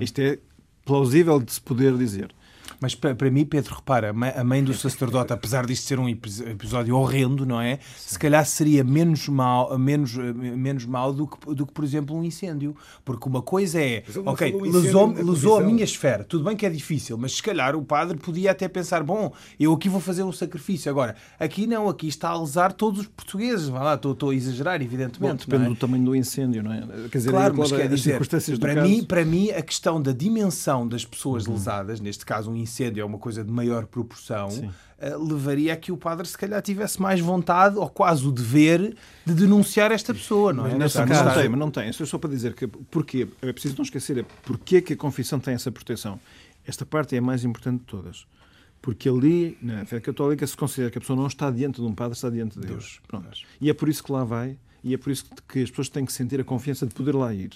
[0.00, 0.38] isto é
[0.84, 2.34] plausível de se poder dizer.
[2.80, 6.42] Mas para, para mim, Pedro, repara, a mãe- do sacerdote, apesar disto ser um epi-
[6.50, 7.78] episódio horrendo, não é?
[7.96, 12.22] Se calhar seria menos mau, menos, menos mau do, que, do que, por exemplo, um
[12.24, 12.76] incêndio.
[13.04, 17.16] Porque uma coisa é, ok, lesou, lesou a minha esfera, tudo bem que é difícil,
[17.16, 20.90] mas se calhar o padre podia até pensar, bom, eu aqui vou fazer um sacrifício.
[20.90, 23.68] Agora, aqui não, aqui está a lesar todos os portugueses.
[23.68, 25.46] Vá lá, estou, estou a exagerar, Bom, evidentemente.
[25.46, 25.74] depende não é?
[25.74, 26.80] do tamanho do incêndio, não é?
[27.10, 28.18] Quer dizer, Claro, mas quer dizer,
[28.60, 31.54] para caso- mim, para mim, a questão da dimensão das pessoas Uhum.
[31.54, 34.48] lesadas, neste caso um incêndio é uma coisa de maior proporção,
[34.98, 38.96] eh, levaria a que o padre se calhar tivesse mais vontade ou quase o dever
[39.24, 40.70] de denunciar esta pessoa, não é?
[40.70, 41.24] Mas Neste não, caso.
[41.24, 41.88] não tem, mas não tem.
[41.88, 44.96] Isto é só para dizer que porquê, é preciso não esquecer é porquê que a
[44.96, 46.20] confissão tem essa proteção.
[46.66, 48.26] Esta parte é a mais importante de todas.
[48.82, 51.94] Porque ali, na fé católica, se considera que a pessoa não está diante de um
[51.94, 53.00] padre, está diante de Deus.
[53.08, 53.28] Pronto.
[53.60, 56.04] E é por isso que lá vai, e é por isso que as pessoas têm
[56.04, 57.50] que sentir a confiança de poder lá ir.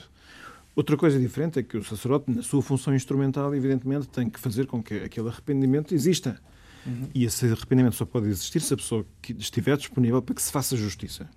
[0.74, 4.66] Outra coisa diferente é que o sacerdote, na sua função instrumental, evidentemente, tem que fazer
[4.66, 6.40] com que aquele arrependimento exista.
[6.86, 7.08] Uhum.
[7.14, 9.04] E esse arrependimento só pode existir se a pessoa
[9.38, 11.28] estiver disponível para que se faça justiça.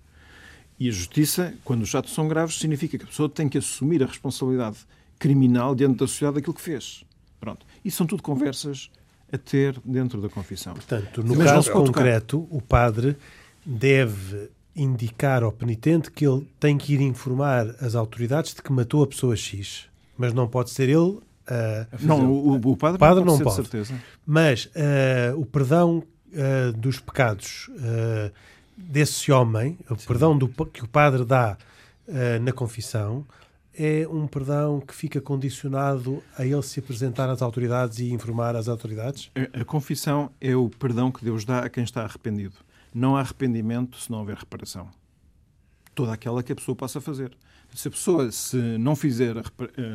[0.79, 4.01] E a justiça, quando os atos são graves, significa que a pessoa tem que assumir
[4.03, 4.77] a responsabilidade
[5.19, 7.03] criminal diante da sociedade daquilo que fez.
[7.39, 7.65] Pronto.
[7.83, 8.89] E são tudo conversas
[9.31, 10.73] a ter dentro da confissão.
[10.73, 13.17] Portanto, no Mas caso concreto, o padre
[13.65, 19.03] deve indicar ao penitente que ele tem que ir informar as autoridades de que matou
[19.03, 19.85] a pessoa X.
[20.17, 23.43] Mas não pode ser ele Uh, não, o, o, padre, o padre não, pode, não
[23.43, 23.55] pode.
[23.55, 23.93] certeza.
[24.25, 25.97] Mas uh, o perdão
[26.31, 27.69] uh, dos pecados
[28.77, 30.07] desse homem, o Sim.
[30.07, 31.57] perdão do, que o padre dá
[32.41, 33.25] na confissão,
[33.77, 38.67] é um perdão que fica condicionado a ele se apresentar às autoridades e informar as
[38.67, 39.31] autoridades?
[39.35, 42.55] A, a confissão é o perdão que Deus dá a quem está arrependido.
[42.93, 44.89] Não há arrependimento se não houver reparação.
[45.95, 47.35] Toda aquela que a pessoa possa fazer.
[47.73, 49.35] Se a pessoa se não fizer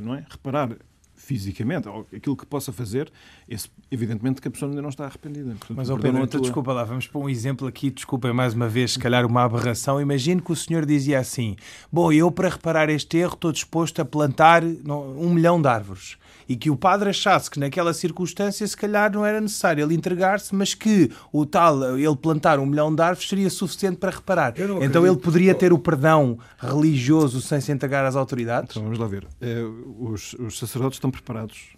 [0.03, 0.77] não é, reparar
[1.19, 3.11] fisicamente, ou aquilo que possa fazer,
[3.49, 5.51] esse, evidentemente que a pessoa ainda não está arrependida.
[5.51, 8.69] Portanto, Mas, oh Pedro, então, desculpa lá, vamos pôr um exemplo aqui, desculpem mais uma
[8.69, 10.01] vez, se calhar uma aberração.
[10.01, 11.57] Imagino que o senhor dizia assim:
[11.93, 16.17] Bom, eu para reparar este erro estou disposto a plantar um milhão de árvores
[16.49, 20.55] e que o padre achasse que naquela circunstância se calhar não era necessário ele entregar-se,
[20.55, 24.55] mas que o tal, ele plantar um milhão de árvores seria suficiente para reparar.
[24.81, 28.71] Então ele poderia ter o perdão religioso sem se entregar às autoridades?
[28.71, 29.27] Então vamos lá ver.
[29.41, 29.63] É,
[29.99, 31.77] os, os, sacerdotes estão preparados,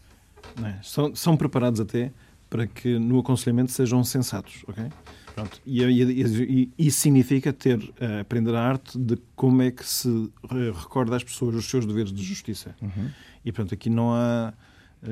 [0.65, 0.75] é?
[0.83, 2.13] são, são preparados até
[2.49, 4.85] para que no aconselhamento sejam sensatos, ok?
[5.35, 5.61] Pronto.
[5.65, 10.31] E, e, e, isso significa ter, uh, aprender a arte de como é que se
[10.51, 12.75] recorda às pessoas os seus deveres de justiça.
[12.83, 13.11] Uhum.
[13.45, 14.53] E, portanto, aqui não há,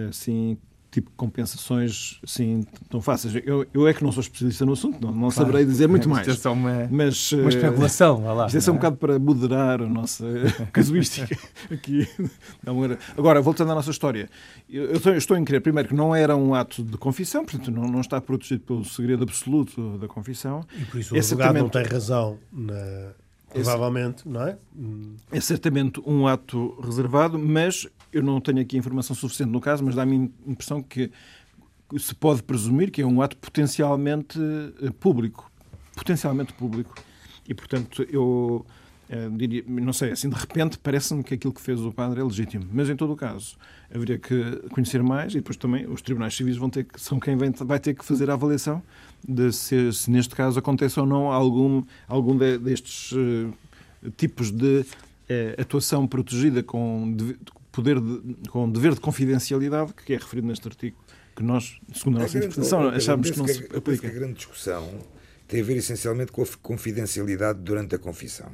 [0.09, 0.59] assim,
[0.91, 3.35] tipo compensações assim tão fáceis.
[3.45, 5.35] Eu, eu é que não sou especialista no assunto, não, não claro.
[5.35, 6.27] saberei dizer muito mais.
[6.27, 8.35] Isto é só uma, mas, uma especulação.
[8.35, 8.79] lá, isto é só um é?
[8.79, 10.25] bocado para moderar a nossa
[10.73, 11.37] casuística
[11.71, 12.09] aqui.
[13.17, 14.29] Agora, voltando à nossa história,
[14.69, 17.85] eu estou, estou em crer, primeiro, que não era um ato de confissão, portanto, não,
[17.85, 20.65] não está protegido pelo segredo absoluto da confissão.
[20.77, 21.63] E por isso o é advogado certamente...
[21.63, 23.13] não tem razão na
[23.51, 24.59] Provavelmente, não é?
[25.33, 29.95] É certamente um ato reservado, mas eu não tenho aqui informação suficiente no caso, mas
[29.95, 31.11] dá-me a impressão que
[31.99, 34.39] se pode presumir que é um ato potencialmente
[34.83, 35.51] eh, público.
[35.97, 36.95] Potencialmente público.
[37.49, 38.67] E, portanto, eu
[39.37, 42.67] diria, não sei, assim, de repente parece-me que aquilo que fez o padre é legítimo.
[42.73, 43.57] Mas, em todo o caso,
[43.93, 47.37] haveria que conhecer mais e depois também os tribunais civis vão ter que, são quem
[47.37, 48.83] vai ter que fazer a avaliação
[49.27, 53.53] de se, se neste caso acontece ou não algum, algum de, destes uh,
[54.17, 57.37] tipos de uh, atuação protegida com de,
[57.73, 60.97] poder de, com dever de confidencialidade que é referido neste artigo
[61.35, 64.09] que nós, segundo a nossa interpretação, achamos que não se aplica.
[64.11, 64.89] Que a grande discussão
[65.47, 68.51] tem a ver essencialmente com a confidencialidade durante a confissão.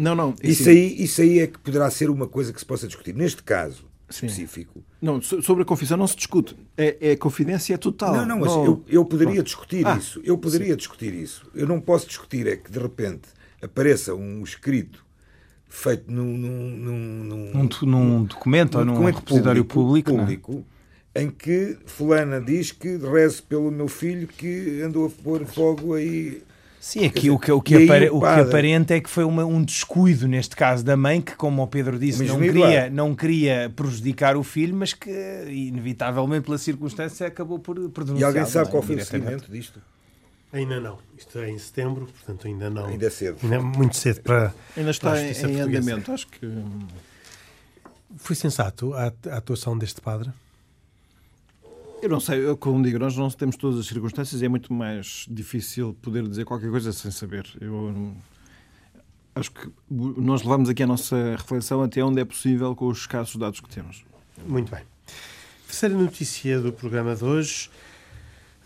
[0.00, 0.34] Não, não.
[0.42, 3.14] Isso, assim, aí, isso aí é que poderá ser uma coisa que se possa discutir.
[3.14, 4.26] Neste caso, Sim.
[4.26, 4.82] específico.
[5.00, 6.56] Não, sobre a confissão não se discute.
[6.74, 8.14] É, é confidência total.
[8.14, 8.64] Não, não, mas não...
[8.64, 10.18] Eu, eu poderia discutir ah, isso.
[10.24, 10.76] Eu poderia sim.
[10.76, 11.50] discutir isso.
[11.54, 13.28] Eu não posso discutir é que de repente
[13.60, 15.04] apareça um escrito
[15.68, 20.66] feito num, num, num, num, num documento ou num repositório público, público, público
[21.14, 26.42] em que fulana diz que reze pelo meu filho que andou a pôr fogo aí
[26.80, 29.22] Sim, aqui dizer, o que, o, que apare, o, o, que aparenta é que foi
[29.22, 33.14] uma, um descuido, neste caso da mãe, que, como o Pedro disse, não queria, não
[33.14, 35.10] queria prejudicar o filho, mas que,
[35.46, 38.30] inevitavelmente, pela circunstância, acabou por, por denunciar.
[38.30, 39.78] E alguém sabe qual foi o seguimento disto?
[40.52, 40.98] Ainda não.
[41.18, 42.86] Isto é em setembro, portanto ainda não.
[42.86, 43.38] Ainda é cedo.
[43.42, 44.54] Ainda é muito cedo para.
[44.74, 46.50] Ainda está para em, em andamento, acho que.
[48.16, 50.30] Foi sensato a, a atuação deste padre?
[52.02, 54.72] Eu não sei, eu, como digo, nós não temos todas as circunstâncias e é muito
[54.72, 57.46] mais difícil poder dizer qualquer coisa sem saber.
[57.60, 58.14] Eu
[59.34, 63.36] acho que nós levamos aqui a nossa reflexão até onde é possível com os escassos
[63.36, 64.02] dados que temos.
[64.46, 64.82] Muito bem.
[65.66, 67.70] Terceira notícia do programa de hoje,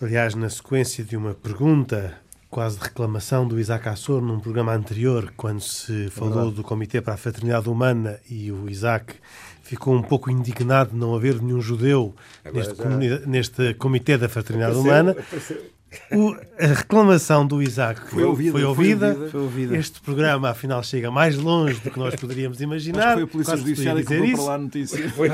[0.01, 2.16] aliás, na sequência de uma pergunta
[2.49, 7.14] quase de reclamação do Isaac Assor num programa anterior, quando se falou do Comitê para
[7.14, 9.16] a Fraternidade Humana e o Isaac
[9.64, 12.14] ficou um pouco indignado de não haver nenhum judeu
[12.53, 13.27] neste, já...
[13.27, 15.11] neste Comitê da Fraternidade apareceu, Humana.
[15.12, 15.74] Apareceu.
[16.12, 19.29] O, a reclamação do Isaac foi, ouvida, foi, ouvida.
[19.31, 19.77] foi, ouvida.
[19.77, 23.11] Este programa, afinal, chega mais longe do que nós poderíamos imaginar.
[23.11, 25.09] Acho foi a Polícia Judiciária que levou para lá a notícia.
[25.14, 25.29] Foi,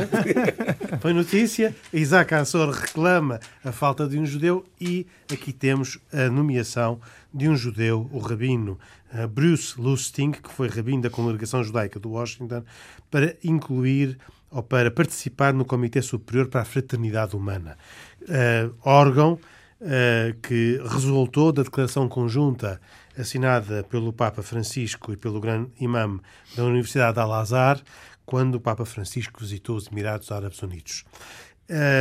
[1.01, 1.75] foi notícia.
[1.93, 7.01] Isaac Ansor reclama a falta de um judeu e aqui temos a nomeação
[7.33, 8.79] de um judeu, o rabino
[9.15, 12.65] uh, Bruce Lustig, que foi rabino da Congregação Judaica de Washington,
[13.11, 14.19] para incluir
[14.51, 17.79] ou para participar no Comitê Superior para a Fraternidade Humana,
[18.23, 19.35] uh, órgão
[19.81, 22.81] uh, que resultou da declaração conjunta
[23.17, 26.19] assinada pelo Papa Francisco e pelo grande imã
[26.57, 27.81] da Universidade de Al-Azhar,
[28.27, 31.05] quando o Papa Francisco visitou os Emirados Árabes Unidos.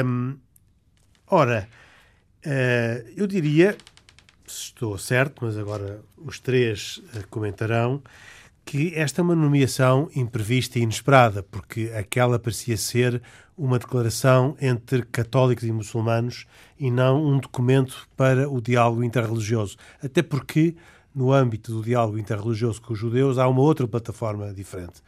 [0.06, 0.38] Um,
[1.28, 1.68] ora,
[3.18, 3.76] eu diria,
[4.52, 8.02] se estou certo, mas agora os três uh, comentarão,
[8.66, 13.22] que esta é uma nomeação imprevista e inesperada, porque aquela parecia ser
[13.58, 16.46] uma declaração entre católicos e muçulmanos
[16.80, 19.76] e não um documento para o diálogo interreligioso.
[20.02, 20.76] Até porque,
[21.14, 25.02] no âmbito do diálogo interreligioso com os judeus, há uma outra plataforma diferente.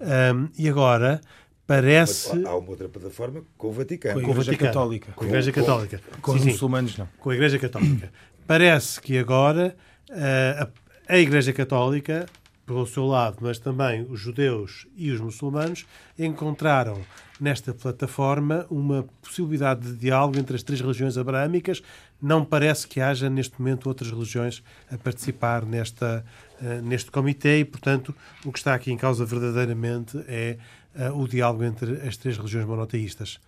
[0.00, 1.20] Um, e agora
[1.66, 2.30] parece.
[2.44, 4.20] Há uma outra plataforma com o Vaticano.
[4.20, 5.12] Com a Igreja Católica.
[5.12, 6.00] Com a Igreja Católica.
[6.20, 7.08] Com, com os muçulmanos, não.
[7.18, 8.12] Com a Igreja Católica.
[8.46, 9.74] Parece que agora
[10.10, 10.70] uh,
[11.08, 12.26] a, Igreja Católica
[12.66, 15.84] pelo seu lado, mas também os judeus e os muçulmanos,
[16.18, 17.00] encontraram
[17.38, 21.82] nesta plataforma uma possibilidade de diálogo entre as três religiões abraâmicas.
[22.20, 26.24] Não parece que haja neste momento outras religiões a participar nesta,
[26.60, 30.58] uh, neste comitê e, portanto, o que está aqui em causa verdadeiramente é
[30.94, 33.40] uh, o diálogo entre as três religiões monoteístas.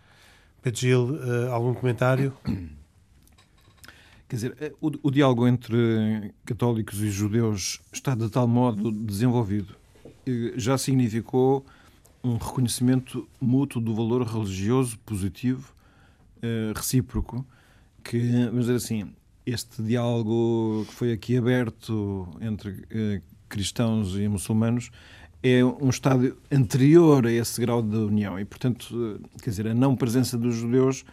[0.63, 1.19] Pedro Gil,
[1.53, 2.33] algum comentário?
[4.29, 9.77] Quer dizer, eh, o, o, diálogo entre católicos e judeus está de tal modo desenvolvido,
[10.57, 11.65] já significou
[12.25, 15.73] um reconhecimento mútuo do valor religioso positivo,
[16.43, 17.47] eh, recíproco,
[18.03, 19.12] que, vamos dizer assim,
[19.45, 24.91] este diálogo que foi aqui aberto entre eh, cristãos e muçulmanos
[25.41, 28.41] é um estádio anterior a esse grau de união.
[28.41, 31.05] E, portanto, quer dizer, a não presença dos judeus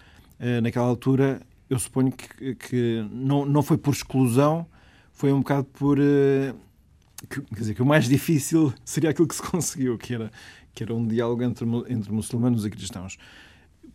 [0.62, 1.40] naquela altura
[1.74, 4.66] eu suponho que, que não, não foi por exclusão,
[5.12, 5.98] foi um bocado por.
[5.98, 6.56] Uh,
[7.28, 10.32] que, quer dizer, que o mais difícil seria aquilo que se conseguiu, que era,
[10.74, 13.18] que era um diálogo entre, entre muçulmanos e cristãos.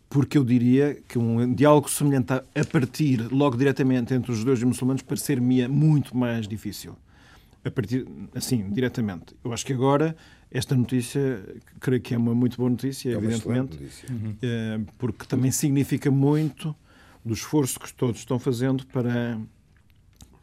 [0.09, 4.61] Porque eu diria que um diálogo semelhante a, a partir logo diretamente entre os judeus
[4.61, 6.97] e muçulmanos parecer-me muito mais difícil.
[7.63, 9.35] A partir, assim, diretamente.
[9.43, 10.15] Eu acho que agora
[10.51, 11.43] esta notícia,
[11.79, 14.09] creio que é uma muito boa notícia, é evidentemente, notícia.
[14.09, 14.85] Uhum.
[14.97, 16.75] Porque também significa muito
[17.23, 19.39] do esforço que todos estão fazendo para,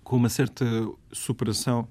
[0.04, 0.64] com uma certa
[1.12, 1.88] superação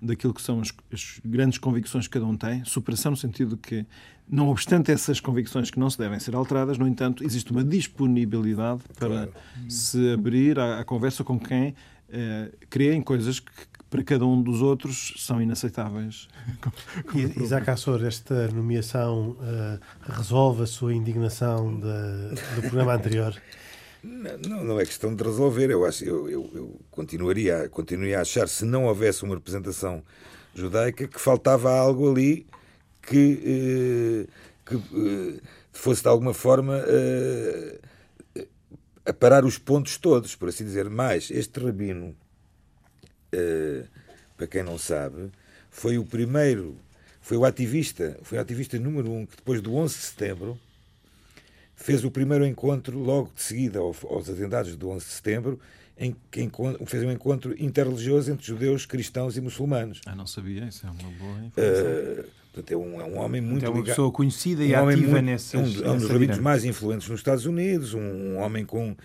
[0.00, 3.62] daquilo que são as, as, grandes convicções que cada um tem, superação no sentido de
[3.62, 3.86] que,
[4.28, 8.82] não obstante essas convicções que não se devem ser alteradas, no entanto, existe uma disponibilidade
[8.98, 9.32] para claro.
[9.68, 11.74] se abrir à, à, conversa com quem
[12.10, 13.50] eh, crê em coisas que,
[13.90, 16.28] para cada um dos outros são inaceitáveis.
[17.14, 19.80] Isaac Assor, esta nomeação uh,
[20.12, 23.34] resolve a sua indignação de, do programa anterior?
[24.02, 25.70] Não, não é questão de resolver.
[25.70, 30.02] Eu, acho, eu, eu, eu continuaria, continuaria a achar, se não houvesse uma representação
[30.54, 32.46] judaica, que faltava algo ali
[33.02, 34.32] que, eh,
[34.66, 35.40] que eh,
[35.72, 37.80] fosse de alguma forma eh,
[39.06, 40.88] a parar os pontos todos, por assim dizer.
[40.88, 42.14] Mas este rabino,
[44.36, 45.30] para quem não sabe,
[45.70, 46.76] foi o primeiro,
[47.20, 50.58] foi o ativista, foi o ativista número um que depois do 11 de setembro
[51.78, 55.60] fez o primeiro encontro logo de seguida aos atentados do 11 de setembro,
[55.96, 56.50] em que
[56.86, 60.00] fez um encontro interreligioso entre judeus, cristãos e muçulmanos.
[60.04, 61.86] Ah, não sabia, isso é uma boa informação.
[61.86, 64.88] Uh, portanto, é um, é um homem muito é uma ligado, pessoa conhecida e um
[64.88, 68.38] ativa nesse é um, é um dos rabinos mais influentes nos Estados Unidos, um, um
[68.38, 68.96] homem com,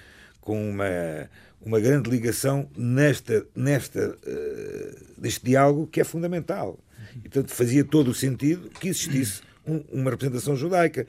[0.41, 1.29] com uma,
[1.63, 6.79] uma grande ligação nesta, nesta, uh, neste diálogo que é fundamental.
[7.17, 11.05] E, portanto, fazia todo o sentido que existisse um, uma representação judaica.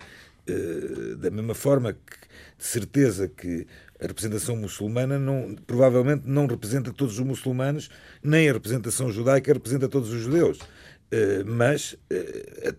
[0.46, 2.16] Eh, da mesma forma que,
[2.59, 3.66] de certeza, que
[3.98, 7.88] a representação muçulmana não, provavelmente não representa todos os muçulmanos,
[8.22, 10.59] nem a representação judaica representa todos os judeus.
[10.59, 12.76] Uh, mas uh,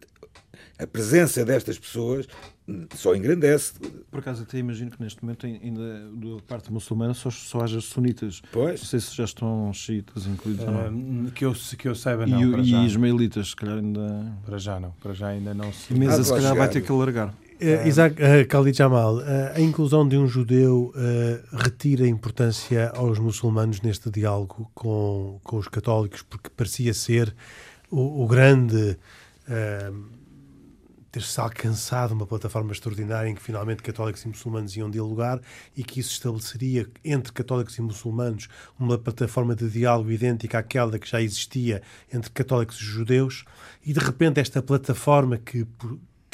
[0.80, 2.28] a, a, presença destas pessoas
[2.96, 3.74] só engrandece.
[4.12, 8.42] Por acaso, até imagino que neste momento, ainda da parte muçulmana, só, só haja sunitas.
[8.52, 8.82] Pois.
[8.82, 10.66] Não sei se já estão xiitas incluídos.
[10.66, 12.60] Uh, que, eu, que eu saiba, não.
[12.60, 14.38] E, e ismaelitas, se calhar ainda.
[14.46, 14.92] Para já não.
[15.02, 15.94] Para já ainda não se.
[15.94, 17.34] A mesa, ah, se calhar, vai ter que alargar.
[17.62, 19.24] Uh, Isaac uh, Khalid Jamal, uh,
[19.56, 25.68] a inclusão de um judeu uh, retira importância aos muçulmanos neste diálogo com, com os
[25.70, 27.34] católicos, porque parecia ser
[27.90, 28.98] o, o grande
[31.16, 35.40] ter-se alcançado uma plataforma extraordinária em que finalmente católicos e muçulmanos iam dialogar
[35.78, 41.10] e que isso estabeleceria entre católicos e muçulmanos uma plataforma de diálogo idêntica àquela que
[41.10, 41.82] já existia
[42.12, 43.46] entre católicos e judeus.
[43.86, 45.66] E de repente esta plataforma que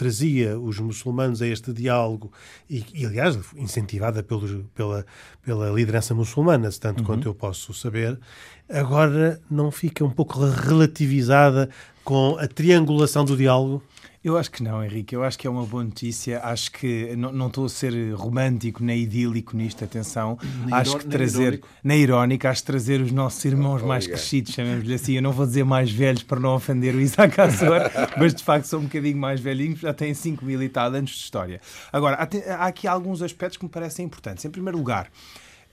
[0.01, 2.31] trazia os muçulmanos a este diálogo
[2.67, 5.05] e, e aliás, incentivada pelo, pela,
[5.45, 7.05] pela liderança muçulmana, tanto uhum.
[7.05, 8.19] quanto eu posso saber,
[8.67, 11.69] agora não fica um pouco relativizada
[12.03, 13.83] com a triangulação do diálogo?
[14.23, 15.15] Eu acho que não, Henrique.
[15.15, 16.39] Eu acho que é uma boa notícia.
[16.43, 20.37] Acho que não, estou a ser romântico nem idílico nisto, atenção.
[20.71, 24.19] Acho que trazer, nem irónico, acho que trazer os nossos irmãos mais Obrigado.
[24.19, 25.13] crescidos, chamemos-lhe assim.
[25.13, 27.81] Eu não vou dizer mais velhos para não ofender o Isaac Azor,
[28.15, 31.09] mas de facto são um bocadinho mais velhinhos, já têm 5 mil e tal anos
[31.09, 31.59] de história.
[31.91, 34.45] Agora, há aqui alguns aspectos que me parecem importantes.
[34.45, 35.09] Em primeiro lugar,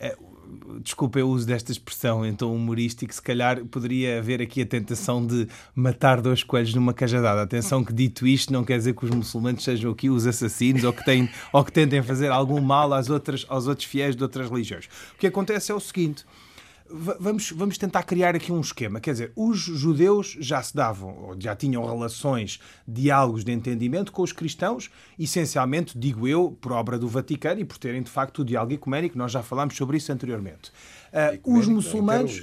[0.00, 0.16] eh,
[0.82, 5.24] desculpa eu uso desta expressão em tom humorístico, se calhar poderia haver aqui a tentação
[5.24, 7.42] de matar dois coelhos numa cajadada.
[7.42, 10.92] Atenção que dito isto não quer dizer que os muçulmanos sejam aqui os assassinos ou
[10.92, 14.50] que, têm, ou que tentem fazer algum mal às outras, aos outros fiéis de outras
[14.50, 14.86] religiões.
[15.14, 16.24] O que acontece é o seguinte...
[16.90, 18.98] Va- Vamos, vamos tentar criar aqui um esquema.
[19.00, 24.22] Quer dizer, os judeus já se davam, ou já tinham relações, diálogos de entendimento com
[24.22, 28.44] os cristãos, essencialmente, digo eu, por obra do Vaticano e por terem de facto o
[28.44, 29.18] diálogo ecuménico.
[29.18, 30.70] Nós já falámos sobre isso anteriormente.
[31.12, 32.42] Ah, os Ecuménico, muçulmanos.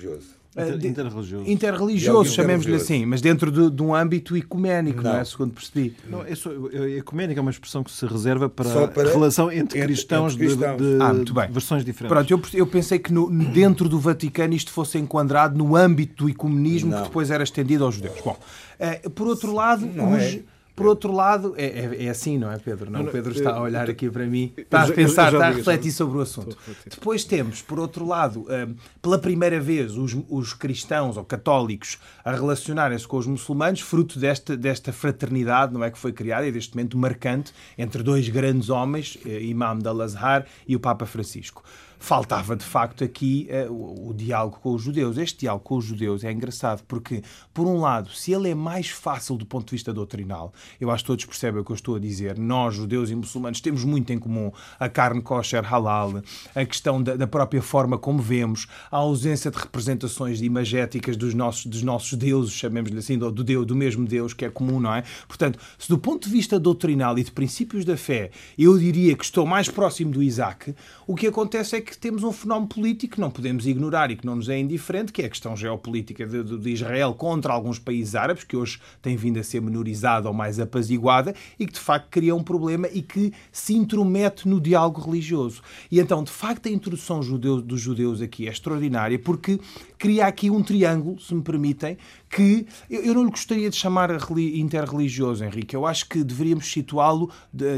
[0.55, 0.77] Interreligioso.
[0.79, 1.51] de- interreligioso.
[1.51, 5.19] Interreligioso, chamemos-lhe assim, mas dentro de, de um âmbito ecuménico, não, Não.
[5.19, 5.25] é?
[5.25, 5.95] Segundo percebi.
[6.09, 9.51] Não, é só, é- ecuménica é uma expressão que se reserva para, para- a relação
[9.51, 10.77] entre, entre- cristãos, entre cristãos.
[10.81, 11.49] De, de Ah, muito bem.
[11.51, 12.15] versões diferentes.
[12.29, 16.29] Pronto, eu, eu pensei que no- dentro do Vaticano isto fosse enquadrado no âmbito do
[16.29, 16.97] ecumenismo Não.
[16.99, 18.15] que depois era estendido aos judeus.
[18.23, 18.37] Bom,
[18.79, 20.39] eh, por outro lado, Não os- é.
[20.75, 22.91] Por outro lado, é, é- é assim, não é, Pedro?
[22.91, 25.91] Não, o Pedro está a olhar aqui para mim, está a pensar, está a refletir
[25.91, 26.57] sobre o assunto.
[26.89, 28.67] Depois temos, por outro lado, eh,
[29.01, 34.57] pela primeira vez, os, os cristãos ou católicos a relacionarem-se com os muçulmanos, fruto desta,
[34.57, 39.17] desta fraternidade, não é que foi criada, e deste momento marcante entre dois grandes homens,
[39.25, 41.63] eh, Imam de Al-Azhar e o Papa Francisco.
[42.05, 45.17] Faltava, de facto, aqui eh, o, o diálogo com os judeus.
[45.17, 48.89] Este diálogo com os judeus é engraçado porque, por um lado, se ele é mais
[48.89, 51.95] fácil do ponto de vista doutrinal, eu acho que todos percebem o que eu estou
[51.95, 52.37] a dizer.
[52.37, 54.51] Nós, judeus e muçulmanos, temos muito em comum.
[54.79, 56.21] A carne kosher halal,
[56.53, 61.65] a questão da, da própria forma como vemos, a ausência de representações imagéticas dos nossos,
[61.65, 64.93] dos nossos deuses, chamemos-lhe assim, do, do, Deus, do mesmo Deus que é comum, não
[64.93, 65.03] é?
[65.27, 69.25] Portanto, se do ponto de vista doutrinal e de princípios da fé, eu diria que
[69.25, 70.75] estou mais próximo do Isaac,
[71.07, 74.25] o que acontece é que temos um fenómeno político que não podemos ignorar e que
[74.25, 78.15] não nos é indiferente, que é a questão geopolítica de, de- Israel contra alguns países
[78.15, 82.07] árabes, que hoje tem vindo a ser menorizada ou mais apaziguada, e que de facto
[82.09, 85.61] cria um problema e que se intromete no diálogo religioso.
[85.91, 89.59] E então, de facto, a introdução judeu- dos judeus aqui é extraordinária porque
[90.05, 91.97] cria aqui um triângulo, se me permitem,
[92.29, 95.75] que eu, não lhe gostaria de chamar reli- interreligioso, Henrique.
[95.75, 97.31] Eu acho que deveríamos situá-lo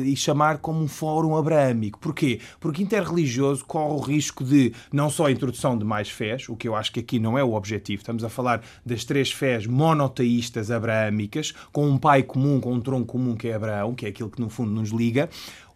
[0.03, 1.97] e chamar como um fórum abraâmico.
[1.99, 2.41] Porquê?
[2.59, 6.67] Porque interreligioso corre o risco de não só a introdução de mais fés, o que
[6.67, 8.01] eu acho que aqui não é o objetivo.
[8.01, 13.05] Estamos a falar das três fés monoteístas abraâmicas, com um pai comum, com um tronco
[13.05, 15.30] comum que é Abraão, que é aquilo que no fundo nos liga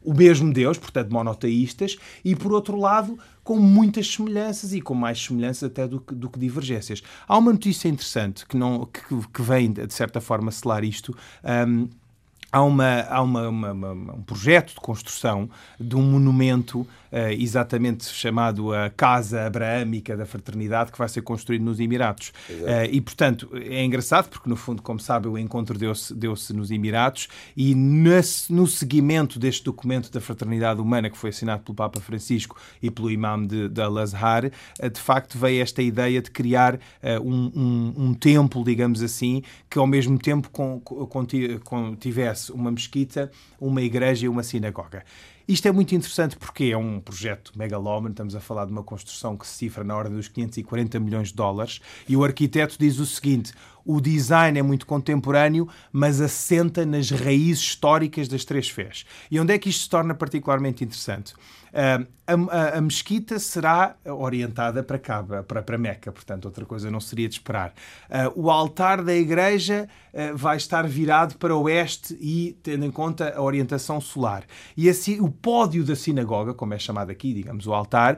[0.04, 5.22] o mesmo Deus, portanto monoteístas, e por outro lado com muitas semelhanças e com mais
[5.24, 7.02] semelhanças até do que, do que divergências.
[7.28, 9.02] Há uma notícia interessante que, não, que,
[9.34, 11.16] que vem, de certa forma, selar isto.
[11.43, 11.89] Hum,
[12.52, 15.49] há, uma, há uma, uma- uma- um projeto de construção
[15.80, 21.62] de um monumento eh, exatamente chamado a Casa Abraâmica da Fraternidade que vai ser construído
[21.64, 22.32] nos Emiratos.
[22.49, 26.72] Eh, e, portanto, é engraçado porque, no fundo, como sabe, o encontro deu-se deu nos
[26.72, 31.99] Emiratos e nesse- no seguimento deste documento da Fraternidade Humana que foi assinado pelo Papa
[31.99, 34.45] Francisco e pelo imam de, de Al-Azhar,
[34.80, 36.80] eh, de facto veio esta ideia de criar
[37.24, 42.72] um, um, um templo, digamos assim, que ao mesmo tempo con- conti- con- tivesse uma
[42.72, 45.04] mesquita, uma igreja e uma sinagoga.
[45.48, 49.36] Isto é muito interessante porque é um projeto megalómano, estamos a falar de uma construção
[49.36, 53.06] que se cifra na ordem dos 540 milhões de dólares, e o arquiteto diz o
[53.06, 53.52] seguinte:
[53.86, 59.06] o design é muito contemporâneo, mas assenta nas raízes históricas das três fés.
[59.30, 61.34] E onde é que isto se torna particularmente interessante?
[61.74, 67.00] Ah, a, a- mesquita será orientada para cá, para, para Meca, portanto, outra coisa não
[67.00, 67.74] seria de esperar.
[68.10, 72.92] Ah, o altar da igreja ah, vai estar virado para o oeste e tendo em
[72.92, 74.44] conta a orientação solar.
[74.76, 78.18] E assim, o pódio da sinagoga, como é chamado aqui, digamos, o altar,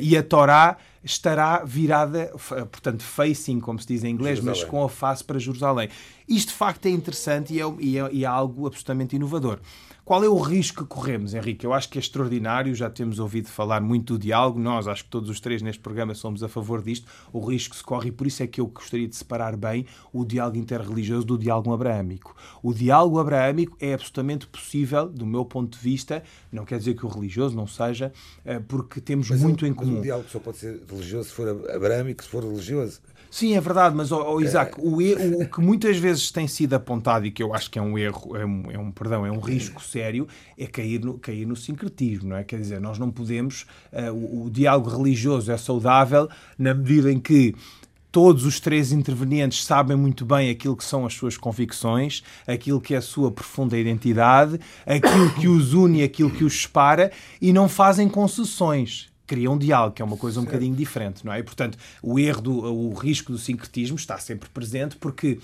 [0.00, 2.30] e a Torá estará virada,
[2.70, 4.70] portanto, facing, como se diz em inglês, mas Jerusalém.
[4.70, 5.88] com a face para Jerusalém.
[6.28, 9.58] Isto, de facto, é interessante e é, e é- e é algo absolutamente inovador.
[10.04, 11.64] Qual é o risco que corremos, Henrique?
[11.64, 15.10] Eu acho que é extraordinário, já temos ouvido falar muito do diálogo, nós, acho que
[15.10, 18.12] todos os três neste programa somos a favor disto, o risco que se corre, e
[18.12, 22.34] por isso é que eu gostaria de separar bem o diálogo interreligioso do diálogo abraâmico.
[22.60, 27.06] O diálogo abraâmico é absolutamente possível, do meu ponto de vista, não quer dizer que
[27.06, 28.12] o religioso não seja,
[28.44, 30.00] eh, porque temos Mas muito o, em mas comum.
[30.00, 33.00] o diálogo só pode ser religioso se for abrâmico, se for religioso.
[33.34, 36.74] Sim, é verdade, mas ó, ó, Isaac, o, e- o que muitas vezes tem sido
[36.74, 39.32] apontado e que eu acho que é um erro, é um, é um- perdão, é
[39.32, 40.28] um risco sério,
[40.58, 42.44] é cair no, cair no sincretismo, não é?
[42.44, 46.28] Quer dizer, nós não podemos, eh, o, o diálogo religioso é saudável
[46.58, 47.54] na medida em que
[48.12, 52.92] todos os três intervenientes sabem muito bem aquilo que são as suas convicções, aquilo que
[52.94, 57.10] é a sua profunda identidade, aquilo que os une aquilo que os separa
[57.40, 61.32] e não fazem concessões criam um diálogo, que é uma coisa um bocadinho diferente, não
[61.32, 61.38] é?
[61.38, 65.38] E, portanto, o erro, do, o risco do sincretismo está sempre presente porque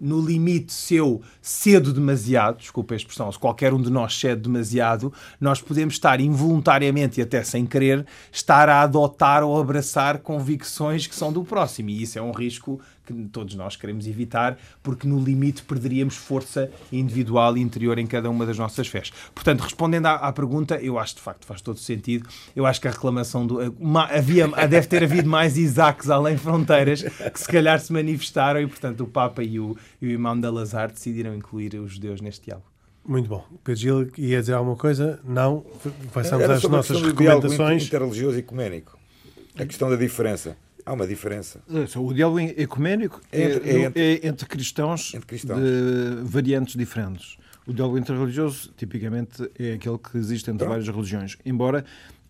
[0.00, 4.40] no limite, se eu cedo demasiado, desculpa a expressão, se qualquer um de nós cede
[4.40, 11.06] demasiado, nós podemos estar involuntariamente e até sem querer, estar a adotar ou abraçar convicções
[11.06, 11.90] que são do próximo.
[11.90, 16.70] E isso é um risco que todos nós queremos evitar, porque no limite perderíamos força
[16.92, 19.12] individual e interior em cada uma das nossas fés.
[19.34, 22.28] Portanto, respondendo à, à pergunta, eu acho de facto faz todo sentido.
[22.54, 23.60] Eu acho que a reclamação do.
[23.78, 28.66] Uma, havia, deve ter havido mais Isaques além fronteiras que se calhar se manifestaram e,
[28.66, 32.46] portanto, o Papa e o, e o Imam de Lazar decidiram incluir os judeus neste
[32.46, 32.74] diálogo.
[33.06, 33.44] Muito bom.
[33.62, 35.20] Pedro Gil ia dizer alguma coisa?
[35.22, 35.64] Não.
[36.12, 37.84] Passamos às nossas recomendações.
[37.84, 38.98] interreligioso e ecuménico.
[39.58, 40.56] A questão da diferença.
[40.86, 41.60] Há uma diferença.
[41.96, 47.38] O diálogo ecuménico é, é, entre, é entre, cristãos entre, cristãos de variantes diferentes.
[47.66, 51.84] O diálogo interreligioso, tipicamente, é aquele que existe entre várias religiões, embora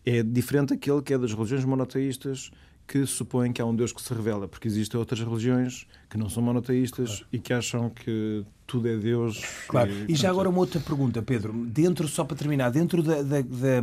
[0.06, 2.52] é diferente daquele que é das religiões monoteístas
[2.86, 6.28] que supõem que há um Deus que se revela, porque existem outras religiões que não
[6.28, 7.26] são monoteístas claro.
[7.32, 9.42] e que acham que tudo é Deus.
[9.66, 9.90] Claro.
[10.08, 11.52] E, e já agora uma outra pergunta, Pedro.
[11.66, 13.82] Dentro, só para terminar, dentro da, da, da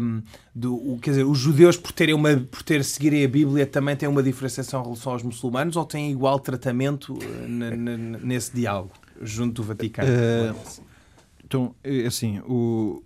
[0.54, 4.08] do, quer dizer, os judeus por terem uma, por ter seguirem a Bíblia também têm
[4.08, 7.76] uma diferenciação em relação aos muçulmanos ou têm igual tratamento eh,
[8.24, 10.10] nesse diálogo junto do Vaticano?
[10.10, 10.84] Uh,
[11.46, 13.04] então, é assim, o,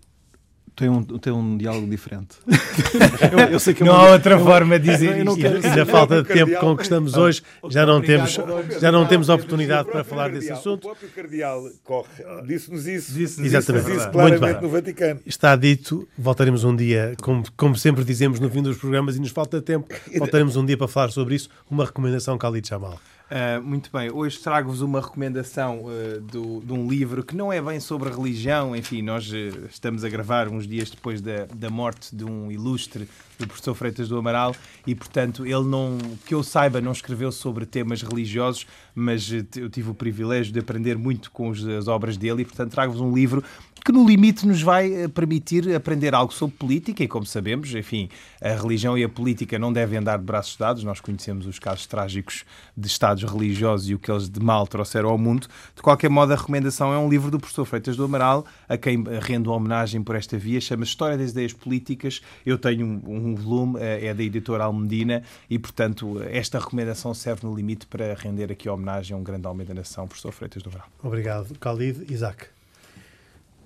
[0.76, 2.36] tem um, tem um diálogo diferente.
[3.32, 5.39] eu, eu sei que não há outra forma de dizer isso.
[5.39, 8.38] E na falta de tempo com que estamos hoje, já não temos,
[8.80, 10.86] já não temos oportunidade para falar desse assunto.
[10.86, 12.07] O próprio Cardeal corre,
[12.45, 13.86] disse-nos isso, disse Exatamente.
[13.86, 15.19] Disse isso claramente no Vaticano.
[15.26, 19.32] Está dito, voltaremos um dia, como, como sempre dizemos no fim dos programas, e nos
[19.32, 21.49] falta tempo, voltaremos um dia para falar sobre isso.
[21.69, 22.99] Uma recomendação, Khalid Jamal.
[23.26, 27.59] Uh, muito bem, hoje trago-vos uma recomendação uh, do, de um livro que não é
[27.59, 32.15] bem sobre religião, enfim, nós uh, estamos a gravar uns dias depois da, da morte
[32.15, 34.55] de um ilustre do professor Freitas do Amaral
[34.86, 39.89] e, portanto, ele não, que eu saiba, não escreveu sobre temas religiosos, mas eu tive
[39.89, 43.43] o privilégio de aprender muito com as obras dele e, portanto, trago-vos um livro
[43.86, 48.09] que no limite nos vai eh, permitir aprender algo sobre política e, como sabemos, enfim,
[48.41, 50.83] a religião e a política não devem andar de braços dados.
[50.83, 55.09] Nós conhecemos os casos trágicos de estados religiosos e o que eles de mal trouxeram
[55.09, 55.47] ao mundo.
[55.75, 59.03] De qualquer modo, a recomendação é um livro do professor Freitas do Amaral, a quem
[59.21, 62.21] rendo homenagem por esta via, chama-se História das Ideias Políticas.
[62.43, 67.47] Eu tenho um, um volume, eh, é da editora Almedina, e, portanto, esta recomendação serve
[67.47, 70.69] no limite para render aqui homenagem a um grande homem da nação, professor Freitas do
[70.69, 70.89] Amaral.
[71.01, 71.55] Obrigado.
[71.59, 72.47] Khalid Isaac.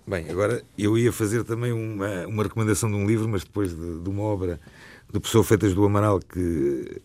[0.09, 3.99] Bem, agora eu ia fazer também uma, uma recomendação de um livro, mas depois de,
[3.99, 4.59] de uma obra
[5.07, 6.99] do professor Feitas do Amaral, que,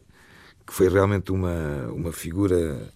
[0.66, 2.90] que foi realmente uma, uma figura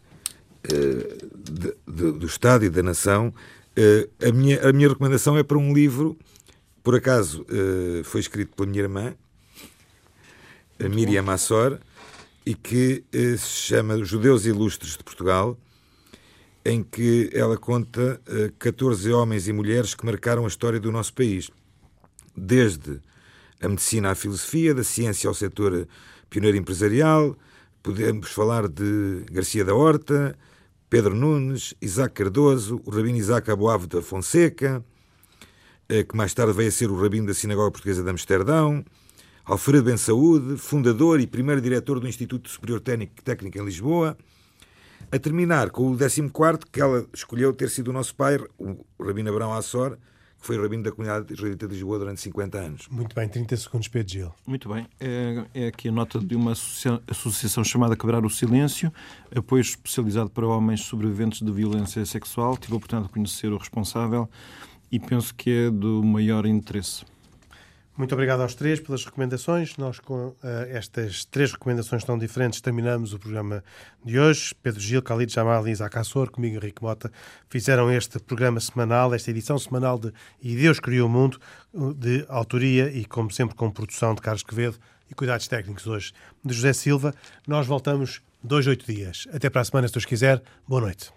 [0.64, 5.42] uh, de, de, do Estado e da nação, uh, a, minha, a minha recomendação é
[5.42, 6.16] para um livro,
[6.82, 9.14] por acaso uh, foi escrito pela minha irmã,
[10.82, 11.78] a Miriam Assor,
[12.46, 15.58] e que se chama Judeus Ilustres de Portugal
[16.64, 21.14] em que ela conta eh, 14 homens e mulheres que marcaram a história do nosso
[21.14, 21.50] país,
[22.36, 23.00] desde
[23.60, 25.88] a medicina à filosofia, da ciência ao setor
[26.28, 27.34] pioneiro empresarial.
[27.82, 30.36] Podemos falar de Garcia da Horta,
[30.90, 34.84] Pedro Nunes, Isaac Cardoso, o Rabino Isaac Aboavo da Fonseca,
[35.90, 38.84] uh, que mais tarde veio a ser o Rabino da Sinagoga Portuguesa de Amsterdão,
[39.48, 44.14] Alfredo Ben Saúde, fundador e primeiro diretor do Instituto Superior Técnico em Lisboa,
[45.10, 49.30] a terminar com o 14, que ela escolheu ter sido o nosso pai, o Rabino
[49.30, 49.96] Abraão Assor,
[50.38, 52.88] que foi o rabino da comunidade israelita de Lisboa durante 50 anos.
[52.90, 54.34] Muito bem, 30 segundos, Pedro Gil.
[54.46, 54.86] Muito bem.
[55.00, 58.92] É, é aqui a nota de uma associação chamada Quebrar o Silêncio,
[59.34, 62.54] apoio especializado para homens sobreviventes de violência sexual.
[62.58, 64.28] Tive a oportunidade de conhecer o responsável
[64.92, 67.02] e penso que é do maior interesse.
[67.98, 69.76] Muito obrigado aos três pelas recomendações.
[69.76, 70.36] Nós, com uh,
[70.68, 73.64] estas três recomendações tão diferentes, terminamos o programa
[74.04, 74.54] de hoje.
[74.62, 77.10] Pedro Gil, Khalid Jamal e Isaac Assor, comigo Henrique Mota,
[77.50, 81.40] fizeram este programa semanal, esta edição semanal de E Deus Criou o Mundo,
[81.96, 84.78] de autoria e, como sempre, com produção de Carlos Quevedo
[85.10, 86.12] e cuidados técnicos hoje
[86.44, 87.12] de José Silva.
[87.48, 89.26] Nós voltamos dois, oito dias.
[89.32, 90.40] Até para a semana, se Deus quiser.
[90.68, 91.12] Boa noite.